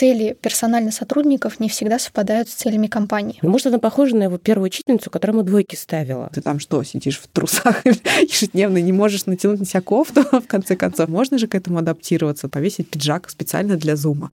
[0.00, 3.38] цели персональных сотрудников не всегда совпадают с целями компании.
[3.42, 6.30] Ну, может, она похожа на его первую учительницу, которая ему двойки ставила.
[6.32, 10.74] Ты там что, сидишь в трусах ежедневно, не можешь натянуть на себя кофту, в конце
[10.74, 11.10] концов?
[11.10, 14.30] Можно же к этому адаптироваться, повесить пиджак специально для зума.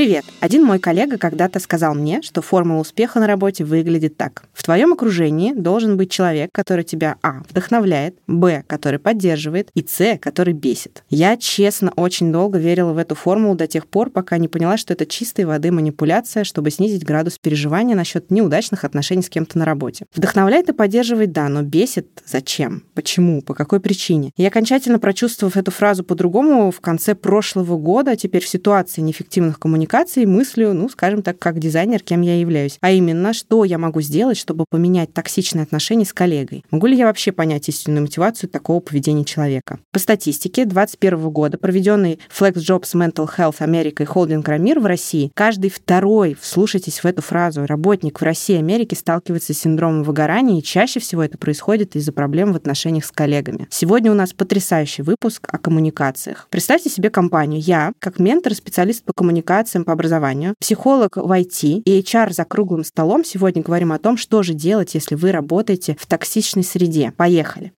[0.00, 0.24] Привет!
[0.40, 4.44] Один мой коллега когда-то сказал мне, что формула успеха на работе выглядит так.
[4.54, 7.42] В твоем окружении должен быть человек, который тебя а.
[7.50, 8.64] вдохновляет, б.
[8.66, 10.16] который поддерживает и с.
[10.16, 11.04] который бесит.
[11.10, 14.94] Я, честно, очень долго верила в эту формулу до тех пор, пока не поняла, что
[14.94, 20.06] это чистой воды манипуляция, чтобы снизить градус переживания насчет неудачных отношений с кем-то на работе.
[20.14, 22.84] Вдохновляет и поддерживает, да, но бесит зачем?
[22.94, 23.42] Почему?
[23.42, 24.32] По какой причине?
[24.38, 29.89] И окончательно прочувствовав эту фразу по-другому в конце прошлого года, теперь в ситуации неэффективных коммуникаций,
[29.90, 32.78] коммуникации мыслю, ну, скажем так, как дизайнер, кем я являюсь.
[32.80, 36.64] А именно, что я могу сделать, чтобы поменять токсичные отношения с коллегой?
[36.70, 39.80] Могу ли я вообще понять истинную мотивацию такого поведения человека?
[39.90, 45.32] По статистике 2021 года, проведенный Flex Jobs Mental Health Америка и Холдинг Рамир в России,
[45.34, 50.60] каждый второй, вслушайтесь в эту фразу, работник в России и Америке сталкивается с синдромом выгорания,
[50.60, 53.66] и чаще всего это происходит из-за проблем в отношениях с коллегами.
[53.70, 56.46] Сегодня у нас потрясающий выпуск о коммуникациях.
[56.48, 57.60] Представьте себе компанию.
[57.60, 62.44] Я, как ментор, специалист по коммуникациям, специалистом по образованию, психолог в IT и HR за
[62.44, 63.24] круглым столом.
[63.24, 67.12] Сегодня говорим о том, что же делать, если вы работаете в токсичной среде.
[67.16, 67.72] Поехали!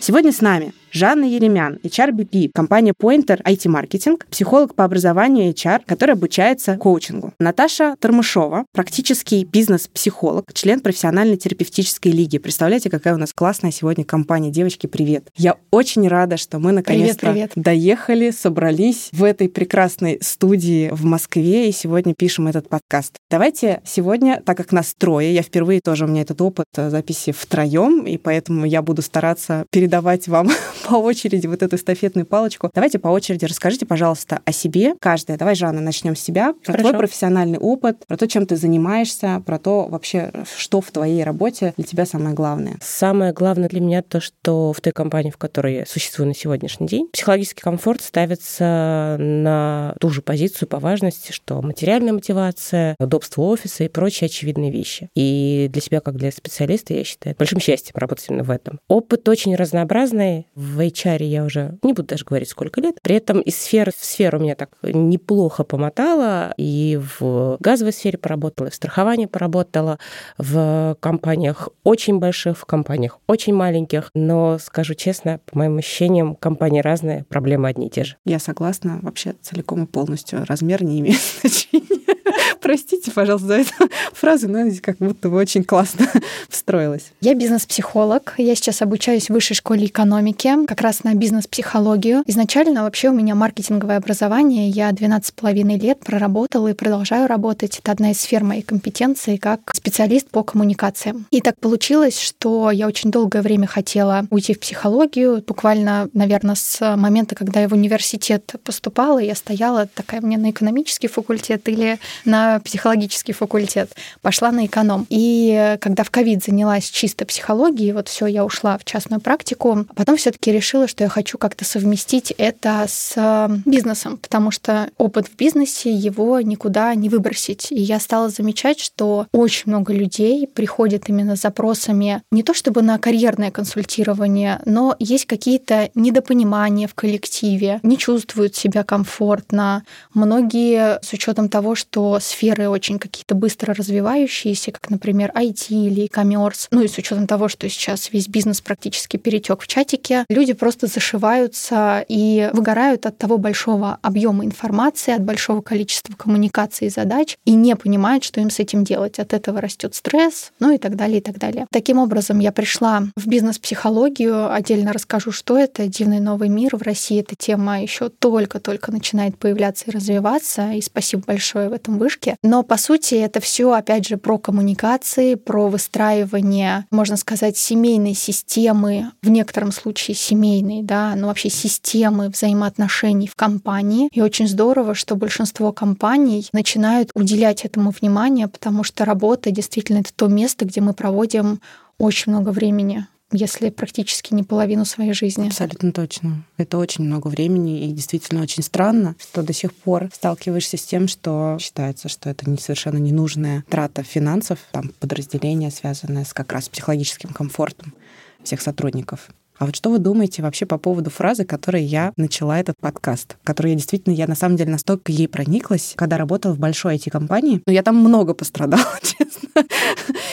[0.00, 6.76] Сегодня с нами Жанна Еремян, HRBP, компания Pointer IT-маркетинг, психолог по образованию HR, который обучается
[6.76, 7.32] коучингу.
[7.38, 12.38] Наташа Тормышова, практический бизнес-психолог, член профессиональной терапевтической лиги.
[12.38, 14.50] Представляете, какая у нас классная сегодня компания.
[14.50, 15.28] Девочки, привет.
[15.36, 21.72] Я очень рада, что мы наконец-то доехали, собрались в этой прекрасной студии в Москве и
[21.72, 23.14] сегодня пишем этот подкаст.
[23.30, 28.06] Давайте сегодня, так как нас трое, я впервые тоже, у меня этот опыт записи втроем,
[28.06, 30.50] и поэтому я буду стараться передавать вам
[30.90, 32.68] по очереди вот эту эстафетную палочку.
[32.74, 34.94] Давайте по очереди расскажите, пожалуйста, о себе.
[35.00, 35.38] Каждая.
[35.38, 36.52] Давай, Жанна, начнем с себя.
[36.64, 36.88] Про Хорошо.
[36.88, 41.74] твой профессиональный опыт, про то, чем ты занимаешься, про то вообще, что в твоей работе
[41.76, 42.76] для тебя самое главное.
[42.82, 46.88] Самое главное для меня то, что в той компании, в которой я существую на сегодняшний
[46.88, 53.84] день, психологический комфорт ставится на ту же позицию по важности, что материальная мотивация, удобство офиса
[53.84, 55.08] и прочие очевидные вещи.
[55.14, 58.80] И для себя, как для специалиста, я считаю большим счастьем работать именно в этом.
[58.88, 60.48] Опыт очень разнообразный.
[60.56, 62.96] В HR я уже не буду даже говорить, сколько лет.
[63.02, 66.54] При этом из сферы в сферу меня так неплохо помотала.
[66.56, 69.98] И в газовой сфере поработала, и в страховании поработала,
[70.38, 74.10] в компаниях очень больших, в компаниях очень маленьких.
[74.14, 78.16] Но, скажу честно, по моим ощущениям, компании разные, проблемы одни и те же.
[78.24, 80.44] Я согласна вообще целиком и полностью.
[80.46, 82.19] Размер не имеет значения.
[82.60, 83.72] Простите, пожалуйста, за эту
[84.12, 86.06] фразу, но здесь как будто бы очень классно
[86.48, 87.12] встроилась.
[87.20, 88.34] Я бизнес-психолог.
[88.38, 92.22] Я сейчас обучаюсь в высшей школе экономики, как раз на бизнес-психологию.
[92.26, 94.68] Изначально вообще у меня маркетинговое образование.
[94.68, 97.78] Я 12,5 лет проработала и продолжаю работать.
[97.78, 101.26] Это одна из сфер моей компетенции как специалист по коммуникациям.
[101.30, 105.42] И так получилось, что я очень долгое время хотела уйти в психологию.
[105.46, 111.08] Буквально, наверное, с момента, когда я в университет поступала, я стояла такая мне на экономический
[111.08, 113.92] факультет или на психологический факультет,
[114.22, 115.06] пошла на эконом.
[115.08, 120.16] И когда в ковид занялась чисто психологией, вот все, я ушла в частную практику, потом
[120.16, 125.92] все-таки решила, что я хочу как-то совместить это с бизнесом, потому что опыт в бизнесе
[125.92, 127.70] его никуда не выбросить.
[127.70, 132.82] И я стала замечать, что очень много людей приходят именно с запросами не то чтобы
[132.82, 139.84] на карьерное консультирование, но есть какие-то недопонимания в коллективе, не чувствуют себя комфортно.
[140.14, 146.68] Многие с учетом того, что сферы очень какие-то быстро развивающиеся, как, например, IT или e-commerce,
[146.70, 150.86] ну и с учетом того, что сейчас весь бизнес практически перетек в чатике, люди просто
[150.86, 157.52] зашиваются и выгорают от того большого объема информации, от большого количества коммуникаций и задач, и
[157.54, 159.18] не понимают, что им с этим делать.
[159.18, 161.66] От этого растет стресс, ну и так далее, и так далее.
[161.72, 166.76] Таким образом, я пришла в бизнес-психологию, отдельно расскажу, что это «Дивный новый мир».
[166.76, 171.98] В России эта тема еще только-только начинает появляться и развиваться, и спасибо большое в этом
[171.98, 172.36] вышке вышке.
[172.42, 179.10] Но, по сути, это все, опять же, про коммуникации, про выстраивание, можно сказать, семейной системы,
[179.22, 184.08] в некотором случае семейной, да, но вообще системы взаимоотношений в компании.
[184.12, 190.12] И очень здорово, что большинство компаний начинают уделять этому внимание, потому что работа действительно это
[190.14, 191.60] то место, где мы проводим
[191.98, 195.46] очень много времени если практически не половину своей жизни.
[195.46, 196.44] Абсолютно точно.
[196.56, 201.08] Это очень много времени, и действительно очень странно, что до сих пор сталкиваешься с тем,
[201.08, 207.30] что считается, что это совершенно ненужная трата финансов, там подразделение, связанное с как раз психологическим
[207.30, 207.94] комфортом
[208.42, 209.30] всех сотрудников.
[209.60, 213.72] А вот что вы думаете вообще по поводу фразы, которой я начала этот подкаст, которой
[213.72, 217.60] я действительно, я на самом деле настолько ей прониклась, когда работала в большой IT-компании.
[217.66, 219.50] Но я там много пострадала, честно.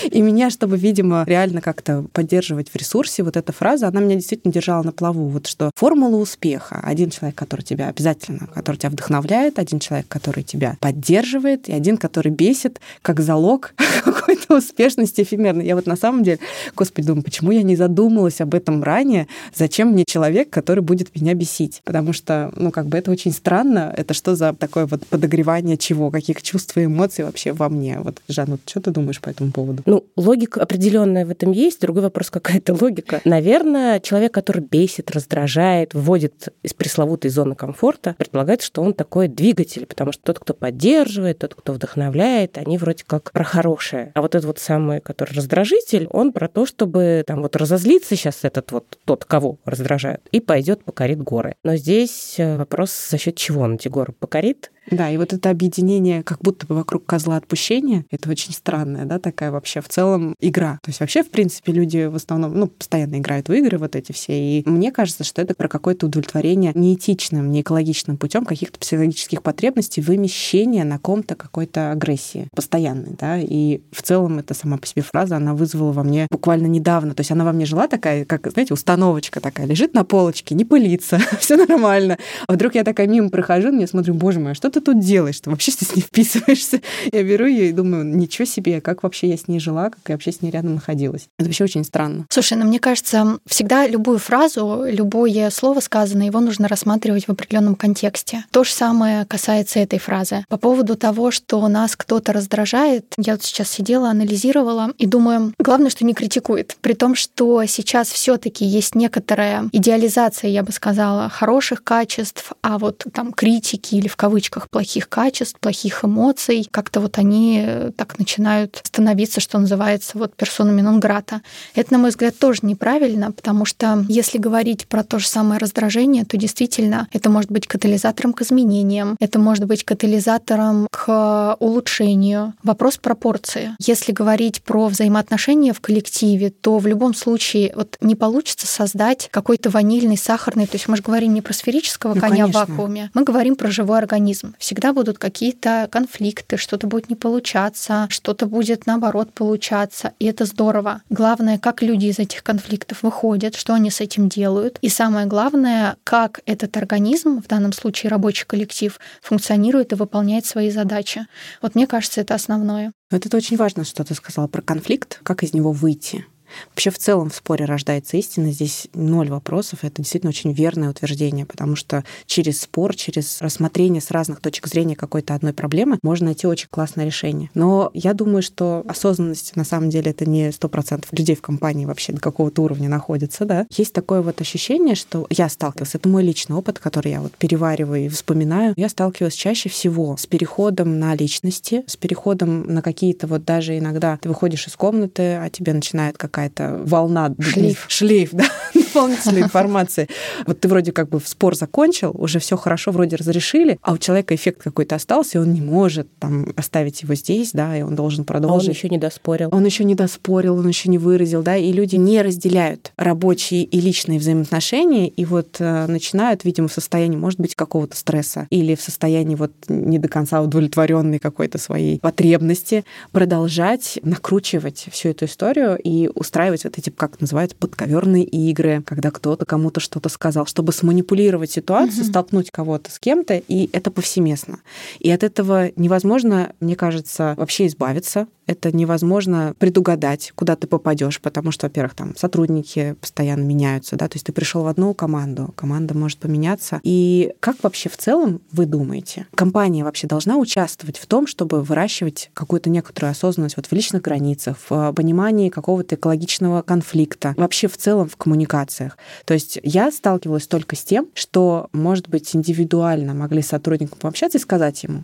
[0.10, 4.54] И меня, чтобы, видимо, реально как-то поддерживать в ресурсе, вот эта фраза, она меня действительно
[4.54, 5.28] держала на плаву.
[5.28, 6.80] Вот что формула успеха.
[6.82, 11.98] Один человек, который тебя обязательно, который тебя вдохновляет, один человек, который тебя поддерживает, и один,
[11.98, 13.74] который бесит, как залог
[14.06, 15.66] какой-то успешности эфемерной.
[15.66, 16.40] Я вот на самом деле,
[16.78, 21.16] господи, думаю, почему я не задумалась об этом ранее, понимание, зачем мне человек, который будет
[21.16, 21.82] меня бесить.
[21.84, 23.94] Потому что, ну, как бы это очень странно.
[23.96, 26.12] Это что за такое вот подогревание чего?
[26.12, 28.00] Каких чувств и эмоций вообще во мне?
[28.00, 29.84] Вот, Жанна, что ты думаешь по этому поводу?
[29.86, 31.82] Ну, логика определенная в этом есть.
[31.82, 33.22] Другой вопрос, какая это логика.
[33.26, 39.86] Наверное, человек, который бесит, раздражает, вводит из пресловутой зоны комфорта, предполагает, что он такой двигатель,
[39.86, 44.12] потому что тот, кто поддерживает, тот, кто вдохновляет, они вроде как про хорошее.
[44.14, 48.44] А вот этот вот самый, который раздражитель, он про то, чтобы там вот разозлиться сейчас
[48.44, 51.56] этот вот тот, кого раздражают, и пойдет покорит горы.
[51.64, 55.50] Но здесь э, вопрос, за счет чего он эти горы покорит, да, и вот это
[55.50, 60.36] объединение как будто бы вокруг козла отпущения, это очень странная, да, такая вообще в целом
[60.40, 60.80] игра.
[60.84, 64.12] То есть вообще, в принципе, люди в основном, ну, постоянно играют в игры вот эти
[64.12, 69.44] все, и мне кажется, что это про какое-то удовлетворение неэтичным, не экологичным путем каких-то психологических
[69.44, 75.02] потребностей, вымещения на ком-то какой-то агрессии постоянной, да, и в целом эта сама по себе
[75.02, 78.50] фраза, она вызвала во мне буквально недавно, то есть она во мне жила такая, как,
[78.52, 82.18] знаете, установочка такая, лежит на полочке, не пылится, все нормально.
[82.48, 85.40] А вдруг я такая мимо прохожу, мне смотрю, боже мой, а что ты тут делаешь?
[85.40, 86.82] Ты вообще здесь не вписываешься.
[87.12, 90.16] Я беру ее и думаю, ничего себе, как вообще я с ней жила, как я
[90.16, 91.28] вообще с ней рядом находилась.
[91.38, 92.26] Это вообще очень странно.
[92.30, 97.76] Слушай, ну мне кажется, всегда любую фразу, любое слово сказанное, его нужно рассматривать в определенном
[97.76, 98.46] контексте.
[98.52, 100.46] То же самое касается этой фразы.
[100.50, 105.90] По поводу того, что нас кто-то раздражает, я вот сейчас сидела, анализировала и думаю, главное,
[105.90, 106.78] что не критикует.
[106.82, 113.06] При том, что сейчас все-таки есть некоторая идеализация, я бы сказала, хороших качеств, а вот
[113.14, 116.68] там критики или в кавычках плохих качеств, плохих эмоций.
[116.70, 121.42] Как-то вот они э, так начинают становиться, что называется, вот персонами нон-грата.
[121.76, 126.26] Это, на мой взгляд, тоже неправильно, потому что если говорить про то же самое раздражение,
[126.26, 132.54] то действительно это может быть катализатором к изменениям, это может быть катализатором к улучшению.
[132.64, 133.76] Вопрос пропорции.
[133.80, 139.70] Если говорить про взаимоотношения в коллективе, то в любом случае вот не получится создать какой-то
[139.70, 142.66] ванильный, сахарный, то есть мы же говорим не про сферического ну, коня конечно.
[142.66, 148.08] в вакууме, мы говорим про живой организм всегда будут какие-то конфликты, что-то будет не получаться,
[148.10, 151.02] что-то будет наоборот получаться, и это здорово.
[151.10, 155.98] Главное, как люди из этих конфликтов выходят, что они с этим делают, и самое главное,
[156.04, 161.28] как этот организм, в данном случае рабочий коллектив, функционирует и выполняет свои задачи.
[161.62, 162.92] Вот мне кажется, это основное.
[163.12, 166.26] Вот это очень важно, что ты сказала про конфликт, как из него выйти.
[166.70, 168.52] Вообще в целом в споре рождается истина.
[168.52, 169.80] Здесь ноль вопросов.
[169.84, 174.96] Это действительно очень верное утверждение, потому что через спор, через рассмотрение с разных точек зрения
[174.96, 177.50] какой-то одной проблемы можно найти очень классное решение.
[177.54, 181.86] Но я думаю, что осознанность на самом деле это не сто процентов людей в компании
[181.86, 183.66] вообще до какого-то уровня находится, да.
[183.76, 188.06] Есть такое вот ощущение, что я сталкивалась, это мой личный опыт, который я вот перевариваю
[188.06, 188.74] и вспоминаю.
[188.78, 194.18] Я сталкивалась чаще всего с переходом на личности, с переходом на какие-то вот даже иногда
[194.18, 197.34] ты выходишь из комнаты, а тебе начинает как какая-то волна.
[197.40, 197.86] Шлейф.
[197.88, 200.08] Шлейф, да, дополнительной информации.
[200.46, 204.36] Вот ты вроде как бы спор закончил, уже все хорошо, вроде разрешили, а у человека
[204.36, 208.24] эффект какой-то остался, и он не может там оставить его здесь, да, и он должен
[208.24, 208.70] продолжить.
[208.70, 209.50] Он еще не доспорил.
[209.52, 213.82] Он еще не доспорил, он еще не выразил, да, и люди не разделяют рабочие и
[213.82, 218.82] личные взаимоотношения, и вот э, начинают, видимо, в состоянии, может быть, какого-то стресса или в
[218.82, 226.10] состоянии вот не до конца удовлетворенной какой-то своей потребности продолжать накручивать всю эту историю и
[226.28, 232.02] устраивать вот эти, как называют, подковерные игры, когда кто-то кому-то что-то сказал, чтобы сманипулировать ситуацию,
[232.02, 232.10] угу.
[232.10, 234.60] столкнуть кого-то с кем-то, и это повсеместно.
[235.00, 241.52] И от этого невозможно, мне кажется, вообще избавиться, это невозможно предугадать, куда ты попадешь, потому
[241.52, 245.96] что, во-первых, там сотрудники постоянно меняются, да, то есть ты пришел в одну команду, команда
[245.96, 246.80] может поменяться.
[246.84, 252.32] И как вообще в целом вы думаете, компания вообще должна участвовать в том, чтобы выращивать
[252.34, 258.08] какую-то некоторую осознанность вот в личных границах, в понимании какого-то экологичного конфликта, вообще в целом
[258.08, 258.98] в коммуникациях.
[259.26, 264.38] То есть я сталкивалась только с тем, что, может быть, индивидуально могли с сотрудником пообщаться
[264.38, 265.04] и сказать ему,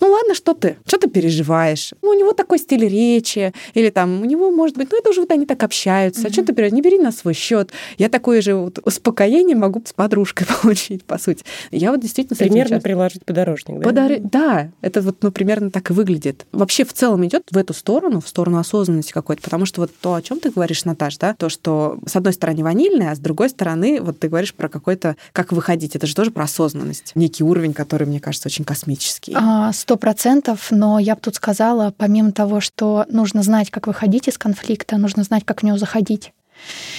[0.00, 1.92] ну ладно, что ты, что ты переживаешь?
[2.02, 5.20] Ну, у него такой стиль речи, или там у него, может быть, ну это уже
[5.20, 6.30] вот они так общаются, mm-hmm.
[6.30, 6.72] а что ты берешь?
[6.72, 7.70] Не бери на свой счет.
[7.96, 11.44] Я такое же вот успокоение могу с подружкой получить, по сути.
[11.70, 13.84] Я вот действительно Примерно приложить подорожник, да?
[13.84, 14.12] Подар...
[14.20, 16.46] Да, это вот, ну, примерно так и выглядит.
[16.52, 20.14] Вообще в целом идет в эту сторону, в сторону осознанности какой-то, потому что вот то,
[20.14, 23.50] о чем ты говоришь, Наташ, да, то, что с одной стороны ванильное, а с другой
[23.50, 27.72] стороны вот ты говоришь про какой-то, как выходить, это же тоже про осознанность, некий уровень,
[27.72, 29.34] который, мне кажется, очень космический.
[29.36, 34.28] А, сто процентов, но я бы тут сказала, помимо того, что нужно знать, как выходить
[34.28, 36.34] из конфликта, нужно знать, как в него заходить.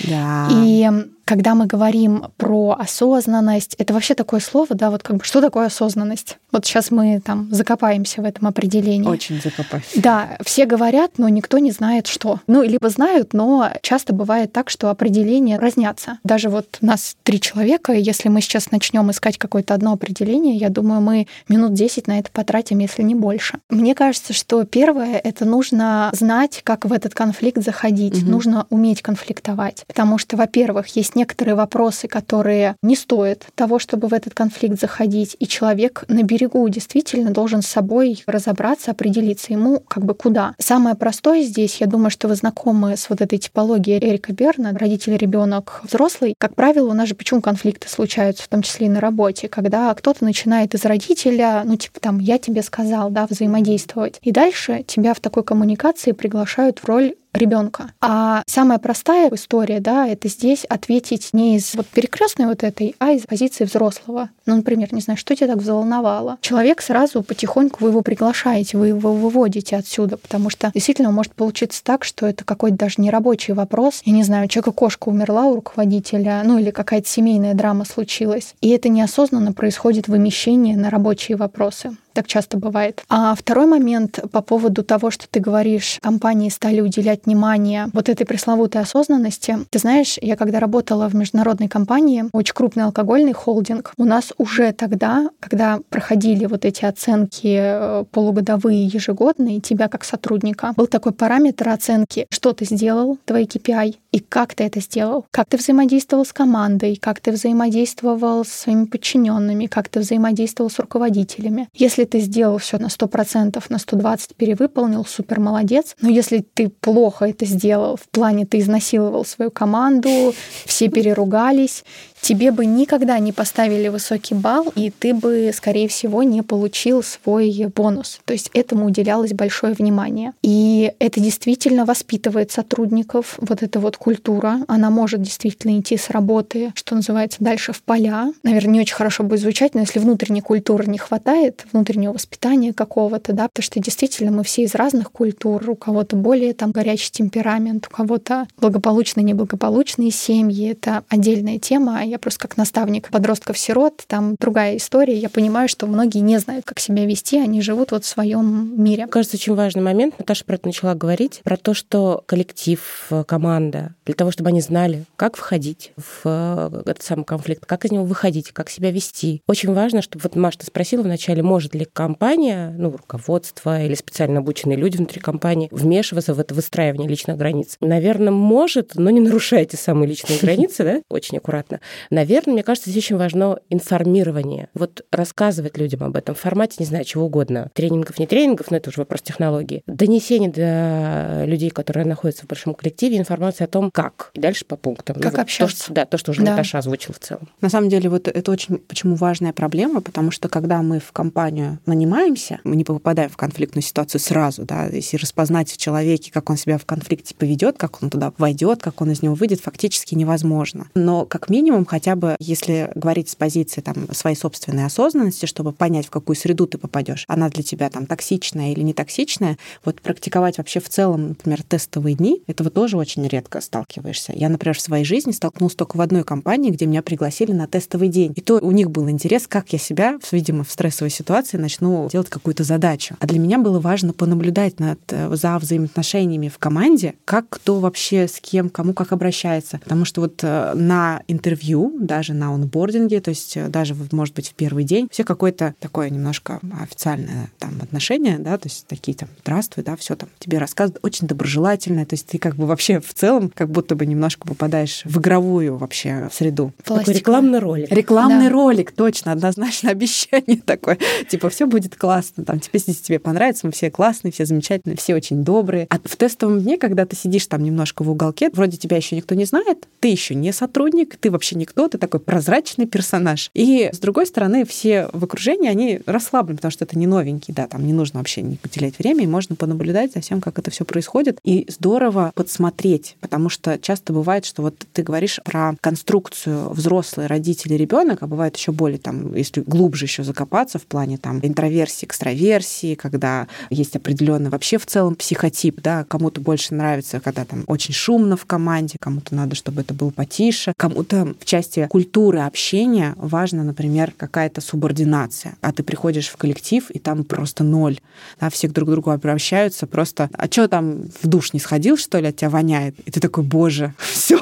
[0.06, 0.48] Да.
[0.50, 0.90] И
[1.30, 5.68] когда мы говорим про осознанность, это вообще такое слово, да, вот как бы что такое
[5.68, 6.40] осознанность?
[6.52, 9.08] Вот сейчас мы там закопаемся в этом определении.
[9.08, 10.02] Очень закопаемся.
[10.02, 12.40] Да, все говорят, но никто не знает, что.
[12.48, 16.18] Ну, либо знают, но часто бывает так, что определения разнятся.
[16.24, 20.70] Даже вот нас три человека, и если мы сейчас начнем искать какое-то одно определение, я
[20.70, 23.60] думаю, мы минут 10 на это потратим, если не больше.
[23.70, 28.24] Мне кажется, что первое— это нужно знать, как в этот конфликт заходить.
[28.24, 28.32] Угу.
[28.32, 29.84] Нужно уметь конфликтовать.
[29.86, 35.36] Потому что, во-первых, есть некоторые вопросы, которые не стоят того, чтобы в этот конфликт заходить,
[35.38, 40.56] и человек на берегу действительно должен с собой разобраться, определиться ему как бы куда.
[40.60, 45.18] Самое простое здесь, я думаю, что вы знакомы с вот этой типологией Эрика Берна, родитель,
[45.18, 46.36] ребенок, взрослый.
[46.38, 49.94] Как правило, у нас же почему конфликты случаются, в том числе и на работе, когда
[49.94, 54.20] кто-то начинает из родителя, ну типа там, я тебе сказал, да, взаимодействовать.
[54.22, 57.92] И дальше тебя в такой коммуникации приглашают в роль ребенка.
[58.02, 63.12] А самая простая история, да, это здесь ответить не из вот перекрестной вот этой, а
[63.12, 64.30] из позиции взрослого.
[64.46, 66.38] Ну, например, не знаю, что тебя так взволновало.
[66.42, 71.84] Человек сразу потихоньку вы его приглашаете, вы его выводите отсюда, потому что действительно может получиться
[71.84, 74.02] так, что это какой-то даже нерабочий вопрос.
[74.06, 78.56] Я не знаю, у человека кошка умерла у руководителя, ну или какая-то семейная драма случилась.
[78.62, 83.04] И это неосознанно происходит вымещение на рабочие вопросы так часто бывает.
[83.10, 88.26] А второй момент по поводу того, что ты говоришь, компании стали уделять внимание вот этой
[88.26, 89.58] пресловутой осознанности.
[89.70, 94.72] Ты знаешь, я когда работала в международной компании, очень крупный алкогольный холдинг, у нас уже
[94.72, 101.70] тогда, когда проходили вот эти оценки э, полугодовые, ежегодные, тебя как сотрудника, был такой параметр
[101.70, 106.34] оценки, что ты сделал, твои KPI, и как ты это сделал, как ты взаимодействовал с
[106.34, 111.70] командой, как ты взаимодействовал с своими подчиненными, как ты взаимодействовал с руководителями.
[111.74, 115.96] Если ты сделал все на 100%, на 120 перевыполнил, супер молодец.
[116.02, 120.34] Но если ты плохо это сделал, в плане ты изнасиловал свою команду,
[120.66, 121.84] все переругались,
[122.22, 127.68] тебе бы никогда не поставили высокий балл, и ты бы, скорее всего, не получил свой
[127.76, 128.20] бонус.
[128.26, 130.34] То есть этому уделялось большое внимание.
[130.42, 133.36] И это действительно воспитывает сотрудников.
[133.40, 138.34] Вот эта вот культура, она может действительно идти с работы, что называется, дальше в поля.
[138.44, 143.34] Наверное, не очень хорошо будет звучать, но если внутренней культуры не хватает, внутреннего воспитания какого-то,
[143.34, 147.88] да, потому что действительно мы все из разных культур, у кого-то более там горячий темперамент,
[147.88, 154.78] у кого-то благополучные, неблагополучные семьи, это отдельная тема, я просто как наставник подростков-сирот, там другая
[154.78, 155.18] история.
[155.18, 159.08] Я понимаю, что многие не знают, как себя вести, они живут вот в своем мире.
[159.08, 160.18] Кажется, очень важный момент.
[160.18, 165.06] Наташа про это начала говорить, про то, что коллектив, команда, для того, чтобы они знали,
[165.16, 169.42] как входить в э, этот самый конфликт, как из него выходить, как себя вести.
[169.48, 174.40] Очень важно, чтобы вот Маша, ты спросила вначале, может ли компания, ну, руководство или специально
[174.40, 177.78] обученные люди внутри компании вмешиваться в это выстраивание личных границ.
[177.82, 181.80] Наверное, может, но не нарушайте самые личные границы, да, очень аккуратно.
[182.10, 184.70] Наверное, мне кажется, здесь очень важно информирование.
[184.74, 187.72] Вот рассказывать людям об этом в формате, не знаю, чего угодно.
[187.74, 189.84] Тренингов, не тренингов, но это уже вопрос технологии.
[189.88, 194.32] Донесение до людей, которые находятся в большом коллективе, информации о том, как.
[194.34, 195.16] И дальше по пунктам.
[195.20, 195.78] Как ну, общаться.
[195.78, 196.52] То, что, да, то, что уже да.
[196.52, 197.48] Наташа озвучила в целом.
[197.62, 201.80] На самом деле, вот это очень почему важная проблема, потому что когда мы в компанию
[201.86, 206.58] нанимаемся, мы не попадаем в конфликтную ситуацию сразу, да, если распознать в человеке, как он
[206.58, 210.88] себя в конфликте поведет, как он туда войдет, как он из него выйдет, фактически невозможно.
[210.96, 216.08] Но как минимум хотя бы, если говорить с позиции там, своей собственной осознанности, чтобы понять,
[216.08, 220.58] в какую среду ты попадешь, она для тебя там токсичная или не токсичная, вот практиковать
[220.58, 224.34] вообще в целом, например, тестовые дни, этого тоже очень редко сталкиваешься.
[224.36, 228.10] Я, например, в своей жизни столкнулась только в одной компании, где меня пригласили на тестовый
[228.10, 228.34] день.
[228.36, 232.30] И то у них был интерес, как я себя, видимо, в стрессовой ситуации начну делать
[232.30, 233.16] какую-то задачу.
[233.20, 238.28] А для меня было важно понаблюдать над, э, за взаимоотношениями в команде, как кто вообще
[238.28, 239.80] с кем, кому как обращается.
[239.84, 244.50] Потому что вот э, на интервью даже на онбординге, то есть э, даже, может быть,
[244.50, 249.30] в первый день, все какое-то такое немножко официальное там отношение, да, то есть такие там
[249.42, 253.14] «здравствуй», да, все там тебе рассказывают, очень доброжелательное, то есть ты как бы вообще в
[253.14, 256.72] целом как будто бы немножко попадаешь в игровую вообще среду.
[256.84, 257.92] Такой рекламный ролик.
[257.92, 258.54] Рекламный да.
[258.54, 260.98] ролик, точно, однозначно обещание такое.
[261.28, 264.98] Типа типа, все будет классно, там, тебе, если тебе понравится, мы все классные, все замечательные,
[264.98, 265.88] все очень добрые.
[265.90, 269.36] А в тестовом дне, когда ты сидишь там немножко в уголке, вроде тебя еще никто
[269.36, 273.50] не знает, ты еще не сотрудник, ты вообще никто, ты такой прозрачный персонаж.
[273.54, 277.68] И, с другой стороны, все в окружении, они расслаблены, потому что это не новенький, да,
[277.68, 280.86] там не нужно вообще не уделять время, и можно понаблюдать за всем, как это все
[280.86, 281.40] происходит.
[281.44, 287.74] И здорово подсмотреть, потому что часто бывает, что вот ты говоришь про конструкцию взрослый, родители,
[287.74, 292.96] ребенок, а бывает еще более там, если глубже еще закопаться в плане там интроверсии, экстраверсии,
[292.96, 298.38] когда есть определенный вообще в целом психотип, да, кому-то больше нравится, когда там очень шумно
[298.38, 304.14] в команде, кому-то надо, чтобы это было потише, кому-то в части культуры общения важно, например,
[304.16, 308.00] какая-то субординация, а ты приходишь в коллектив, и там просто ноль,
[308.40, 312.20] да, все друг к другу обращаются, просто, а что там в душ не сходил, что
[312.20, 313.00] ли, от тебя воняет?
[313.06, 314.40] И ты такой, боже, все,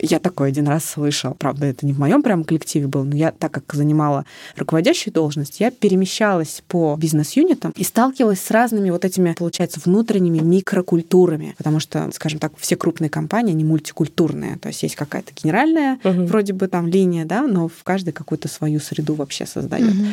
[0.00, 1.34] я такой один раз слышал.
[1.34, 4.24] Правда, это не в моем прям коллективе был, но я, так как занимала
[4.56, 11.54] руководящую должность, я перемещалась по бизнес-юнитам и сталкивалась с разными вот этими, получается, внутренними микрокультурами.
[11.58, 14.56] Потому что, скажем так, все крупные компании, они мультикультурные.
[14.58, 16.24] То есть есть какая-то генеральная угу.
[16.24, 19.94] вроде бы там линия, да, но в каждой какую-то свою среду вообще создает.
[19.94, 20.06] Угу.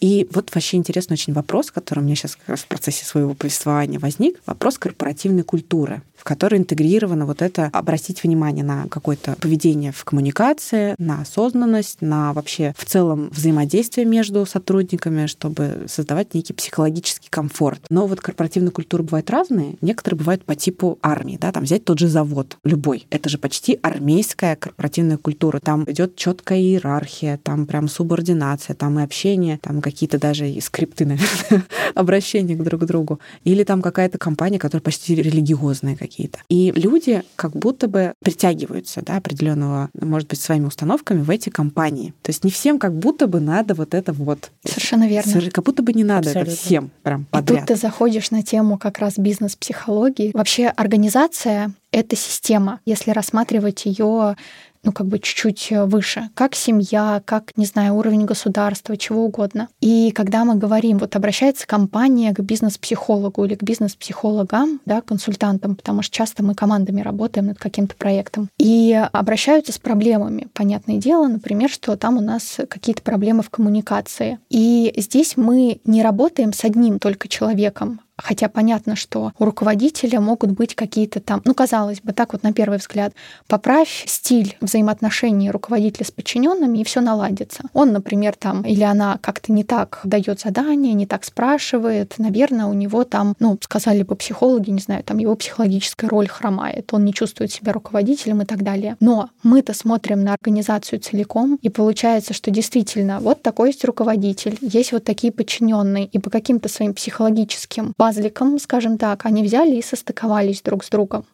[0.00, 3.34] И вот вообще интересный очень вопрос, который у меня сейчас как раз в процессе своего
[3.34, 4.40] повествования возник.
[4.46, 10.94] Вопрос корпоративной культуры в которой интегрировано вот это обратить внимание на какое-то поведение в коммуникации,
[10.96, 17.82] на осознанность, на вообще в целом взаимодействие между сотрудниками, чтобы создавать некий психологический комфорт.
[17.90, 19.76] Но вот корпоративные культуры бывают разные.
[19.82, 23.06] Некоторые бывают по типу армии, да, там взять тот же завод, любой.
[23.10, 25.60] Это же почти армейская корпоративная культура.
[25.60, 31.04] Там идет четкая иерархия, там прям субординация, там и общение, там какие-то даже и скрипты,
[31.04, 33.20] наверное, обращения друг к другу.
[33.44, 36.38] Или там какая-то компания, которая почти религиозная какие-то.
[36.48, 42.14] И люди как будто бы притягиваются, да, определенного, может быть, своими установками в эти компании.
[42.22, 44.50] То есть не всем как будто бы надо вот это вот.
[44.64, 45.50] Совершенно верно.
[45.50, 46.52] Как будто бы не надо Абсолютно.
[46.52, 47.56] это всем прям подряд.
[47.56, 50.30] И тут ты заходишь на тему как раз бизнес-психологии.
[50.34, 52.80] Вообще организация— это система.
[52.86, 54.36] Если рассматривать ее
[54.84, 59.68] ну, как бы чуть-чуть э, выше, как семья, как, не знаю, уровень государства, чего угодно.
[59.80, 66.02] И когда мы говорим, вот обращается компания к бизнес-психологу или к бизнес-психологам, да, консультантам, потому
[66.02, 70.48] что часто мы командами работаем над каким-то проектом, и обращаются с проблемами.
[70.52, 74.38] Понятное дело, например, что там у нас какие-то проблемы в коммуникации.
[74.50, 80.52] И здесь мы не работаем с одним только человеком, Хотя понятно, что у руководителя могут
[80.52, 83.12] быть какие-то там, ну, казалось бы, так вот на первый взгляд,
[83.48, 87.62] поправь стиль взаимоотношений руководителя с подчиненными, и все наладится.
[87.72, 92.72] Он, например, там, или она как-то не так дает задание, не так спрашивает, наверное, у
[92.72, 97.12] него там, ну, сказали бы психологи, не знаю, там его психологическая роль хромает, он не
[97.12, 98.96] чувствует себя руководителем и так далее.
[99.00, 104.92] Но мы-то смотрим на организацию целиком, и получается, что действительно вот такой есть руководитель, есть
[104.92, 110.60] вот такие подчиненные, и по каким-то своим психологическим пазликом, скажем так, они взяли и состыковались
[110.60, 111.24] друг с другом.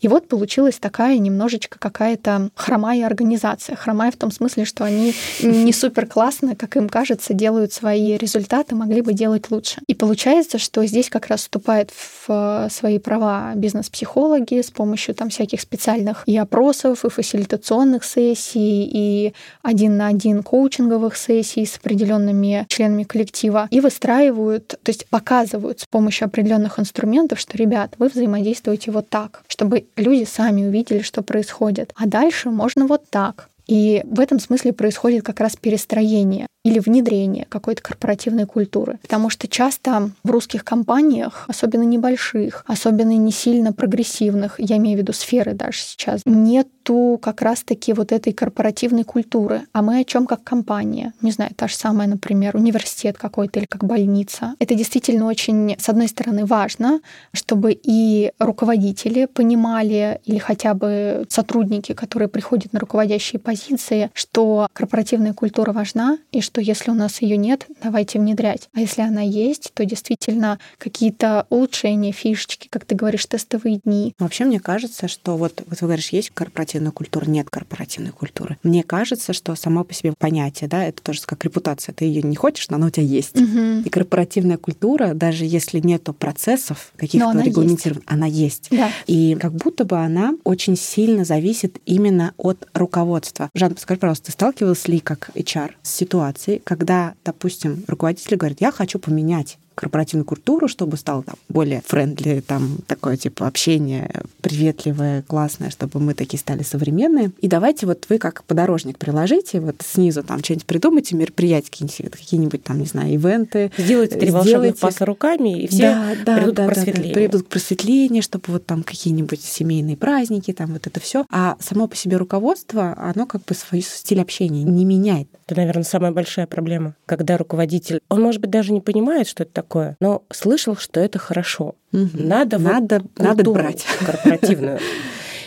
[0.00, 3.76] И вот получилась такая немножечко какая-то хромая организация.
[3.76, 8.74] Хромая в том смысле, что они не супер классно, как им кажется, делают свои результаты,
[8.74, 9.80] могли бы делать лучше.
[9.86, 15.60] И получается, что здесь как раз вступает в свои права бизнес-психологи с помощью там всяких
[15.60, 23.04] специальных и опросов, и фасилитационных сессий, и один на один коучинговых сессий с определенными членами
[23.04, 29.08] коллектива и выстраивают, то есть показывают с помощью определенных инструментов, что, ребят, вы взаимодействуете вот
[29.08, 31.92] так, что чтобы люди сами увидели, что происходит.
[31.94, 33.48] А дальше можно вот так.
[33.68, 38.98] И в этом смысле происходит как раз перестроение или внедрение какой-то корпоративной культуры.
[39.02, 45.00] Потому что часто в русских компаниях, особенно небольших, особенно не сильно прогрессивных, я имею в
[45.00, 49.62] виду сферы даже сейчас, нету как раз-таки вот этой корпоративной культуры.
[49.72, 51.14] А мы о чем как компания?
[51.20, 54.54] Не знаю, та же самая, например, университет какой-то или как больница.
[54.58, 57.00] Это действительно очень, с одной стороны, важно,
[57.32, 65.32] чтобы и руководители понимали, или хотя бы сотрудники, которые приходят на руководящие позиции, что корпоративная
[65.32, 68.68] культура важна, и что что если у нас ее нет, давайте внедрять.
[68.74, 74.14] А если она есть, то действительно какие-то улучшения, фишечки, как ты говоришь, тестовые дни.
[74.18, 78.58] Вообще, мне кажется, что вот, вот вы говоришь, есть корпоративная культура, нет корпоративной культуры.
[78.62, 81.94] Мне кажется, что само по себе понятие, да, это тоже как репутация.
[81.94, 83.40] Ты ее не хочешь, но она у тебя есть.
[83.40, 83.86] Угу.
[83.86, 88.68] И корпоративная культура, даже если нету процессов каких-то регламентированных, она есть.
[88.70, 88.90] Да.
[89.06, 93.48] И как будто бы она очень сильно зависит именно от руководства.
[93.54, 98.60] Жан, скажи, пожалуйста, ты сталкивалась ли как HR с ситуацией, ситуации, когда, допустим, руководитель говорит,
[98.60, 105.22] я хочу поменять корпоративную культуру, чтобы стало там более френдли, там такое типа общение приветливое,
[105.22, 107.30] классное, чтобы мы такие стали современные.
[107.40, 112.78] И давайте вот вы как подорожник приложите, вот снизу там что-нибудь придумайте, мероприятия какие-нибудь там,
[112.78, 113.70] не знаю, ивенты.
[113.76, 117.02] Сделайте три волшебных паса руками, и все да, да, придут да, к просветлению.
[117.02, 121.24] Да, да, придут к просветлению, чтобы вот там какие-нибудь семейные праздники, там вот это все.
[121.30, 125.28] А само по себе руководство, оно как бы свой стиль общения не меняет.
[125.46, 129.61] Это, наверное, самая большая проблема, когда руководитель, он, может быть, даже не понимает, что это
[129.62, 131.74] такое, но слышал, что это хорошо.
[131.92, 132.10] Угу.
[132.14, 134.78] Надо, надо, вот надо брать корпоративную.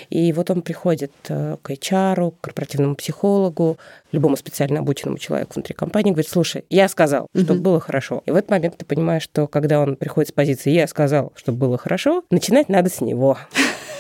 [0.10, 3.78] И вот он приходит э, к HR, к корпоративному психологу,
[4.16, 8.24] любому специально обученному человеку внутри компании, говорит, слушай, я сказал, чтобы было хорошо.
[8.26, 11.60] И в этот момент ты понимаешь, что когда он приходит с позиции «я сказал, чтобы
[11.60, 13.38] было хорошо», начинать надо с него.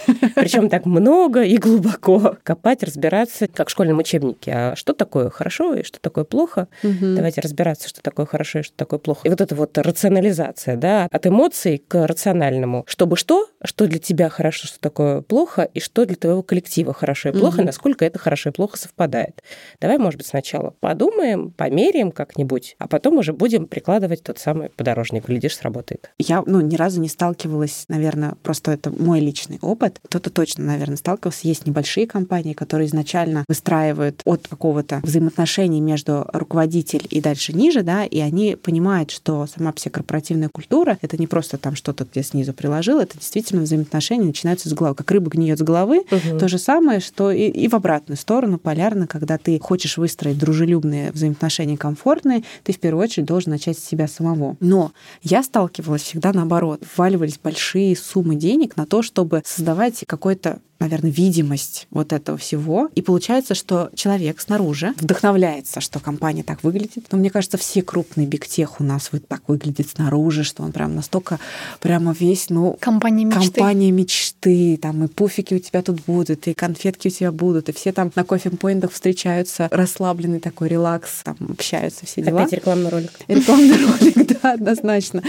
[0.35, 4.51] Причем так много и глубоко копать, разбираться, как в школьном учебнике.
[4.53, 6.67] А что такое хорошо и что такое плохо?
[6.83, 7.15] Угу.
[7.15, 9.21] Давайте разбираться, что такое хорошо и что такое плохо.
[9.23, 12.83] И вот эта вот рационализация, да, от эмоций к рациональному.
[12.87, 13.47] Чтобы что?
[13.63, 17.55] Что для тебя хорошо, что такое плохо, и что для твоего коллектива хорошо и плохо,
[17.55, 17.63] угу.
[17.63, 19.41] и насколько это хорошо и плохо совпадает.
[19.81, 25.25] Давай, может быть, сначала подумаем, померяем как-нибудь, а потом уже будем прикладывать тот самый подорожник.
[25.25, 26.11] Глядишь, сработает.
[26.19, 30.97] Я, ну, ни разу не сталкивалась, наверное, просто это мой личный опыт, кто-то точно, наверное,
[30.97, 31.47] сталкивался.
[31.47, 38.05] Есть небольшие компании, которые изначально выстраивают от какого-то взаимоотношений между руководитель и дальше ниже, да,
[38.05, 42.53] и они понимают, что сама вся корпоративная культура— это не просто там что-то где снизу
[42.53, 44.95] приложил, это действительно взаимоотношения начинаются с головы.
[44.95, 46.37] Как рыба гниет с головы, угу.
[46.39, 51.11] то же самое, что и, и в обратную сторону, полярно, когда ты хочешь выстроить дружелюбные
[51.11, 54.57] взаимоотношения комфортные, ты в первую очередь должен начать с себя самого.
[54.59, 56.81] Но я сталкивалась всегда наоборот.
[56.95, 62.89] Вваливались большие суммы денег на то, чтобы создавать какой-то наверное, видимость вот этого всего.
[62.95, 67.05] И получается, что человек снаружи вдохновляется, что компания так выглядит.
[67.11, 70.95] Но мне кажется, все крупные бигтех у нас вот так выглядит снаружи, что он прям
[70.95, 71.39] настолько
[71.79, 72.77] прямо весь, ну...
[72.79, 73.51] Компания мечты.
[73.51, 74.77] Компания мечты.
[74.81, 78.11] Там и пуфики у тебя тут будут, и конфетки у тебя будут, и все там
[78.15, 82.41] на кофе-поинтах встречаются, расслабленный такой релакс, там общаются, все дела.
[82.41, 83.11] Опять рекламный ролик.
[83.27, 85.23] Рекламный ролик, да, однозначно.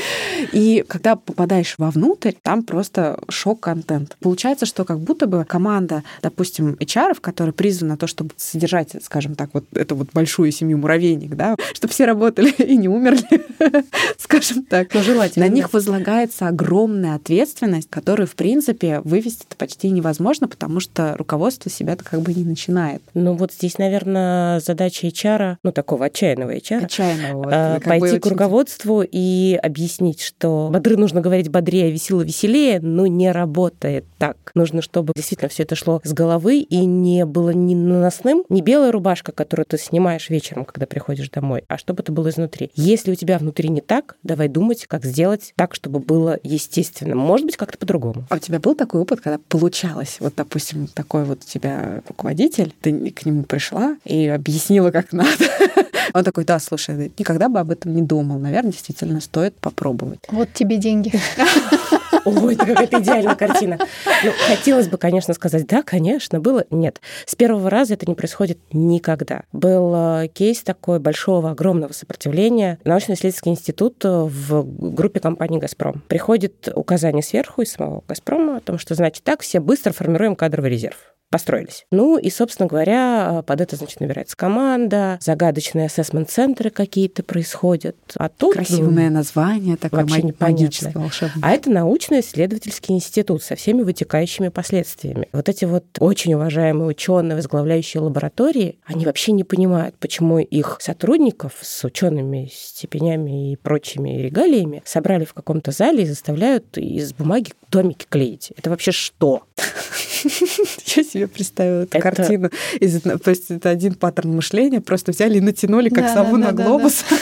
[0.53, 4.17] И когда попадаешь вовнутрь, там просто шок-контент.
[4.21, 8.97] Получается, что как будто бы бы команда, допустим, HR, которая призвана на то, чтобы содержать,
[9.03, 13.25] скажем так, вот эту вот большую семью муравейник, да, чтобы все работали и не умерли,
[14.19, 14.93] скажем так.
[14.95, 15.47] Но желательно.
[15.47, 21.71] На них возлагается огромная ответственность, которую, в принципе, вывести это почти невозможно, потому что руководство
[21.71, 23.03] себя-то как бы не начинает.
[23.15, 28.27] Ну вот здесь, наверное, задача HR, ну такого отчаянного HR, отчаянного, вот, а, пойти к
[28.27, 34.37] руководству и объяснить, что бодры нужно говорить бодрее, весело веселее, но не работает так.
[34.55, 38.93] Нужно, чтобы действительно все это шло с головы и не было ни наносным, не белая
[38.93, 42.71] рубашка, которую ты снимаешь вечером, когда приходишь домой, а чтобы это было изнутри.
[42.77, 47.17] Если у тебя внутри не так, давай думать, как сделать так, чтобы было естественно.
[47.17, 48.25] Может быть, как-то по-другому.
[48.31, 52.73] А у тебя был такой опыт, когда получалось, вот, допустим, такой вот у тебя руководитель,
[52.81, 55.45] ты к нему пришла и объяснила, как надо.
[56.15, 58.39] Он такой, да, слушай, никогда бы об этом не думал.
[58.39, 60.21] Наверное, действительно стоит попробовать.
[60.31, 61.13] Вот тебе деньги.
[62.27, 63.79] Ой, это какая-то идеальная картина.
[64.25, 66.65] Ну, хотелось бы, конечно, сказать, да, конечно, было.
[66.71, 67.01] Нет.
[67.25, 69.45] С первого раза это не происходит никогда.
[69.53, 72.79] Был э, кейс такой большого, огромного сопротивления.
[72.85, 76.03] Научно-исследовательский институт э, в группе компании «Газпром».
[76.09, 80.71] Приходит указание сверху из самого «Газпрома» о том, что, значит, так, все быстро формируем кадровый
[80.71, 81.87] резерв построились.
[81.91, 87.97] Ну и, собственно говоря, под это, значит, набирается команда, загадочные ассессмент-центры какие-то происходят.
[88.17, 88.55] А тут...
[88.55, 91.43] Красивое ну, название, такое вообще магическое, волшебное.
[91.43, 95.29] А это научно-исследовательский институт со всеми вытекающими последствиями.
[95.33, 101.55] Вот эти вот очень уважаемые ученые, возглавляющие лаборатории, они вообще не понимают, почему их сотрудников
[101.61, 108.07] с учеными степенями и прочими регалиями собрали в каком-то зале и заставляют из бумаги домики
[108.09, 108.53] клеить.
[108.57, 109.43] Это вообще что?
[110.95, 112.01] Я себе представила эту это...
[112.01, 112.51] картину.
[112.81, 116.47] Из, то есть это один паттерн мышления, просто взяли и натянули, как да, сову да,
[116.47, 117.05] на да, глобус.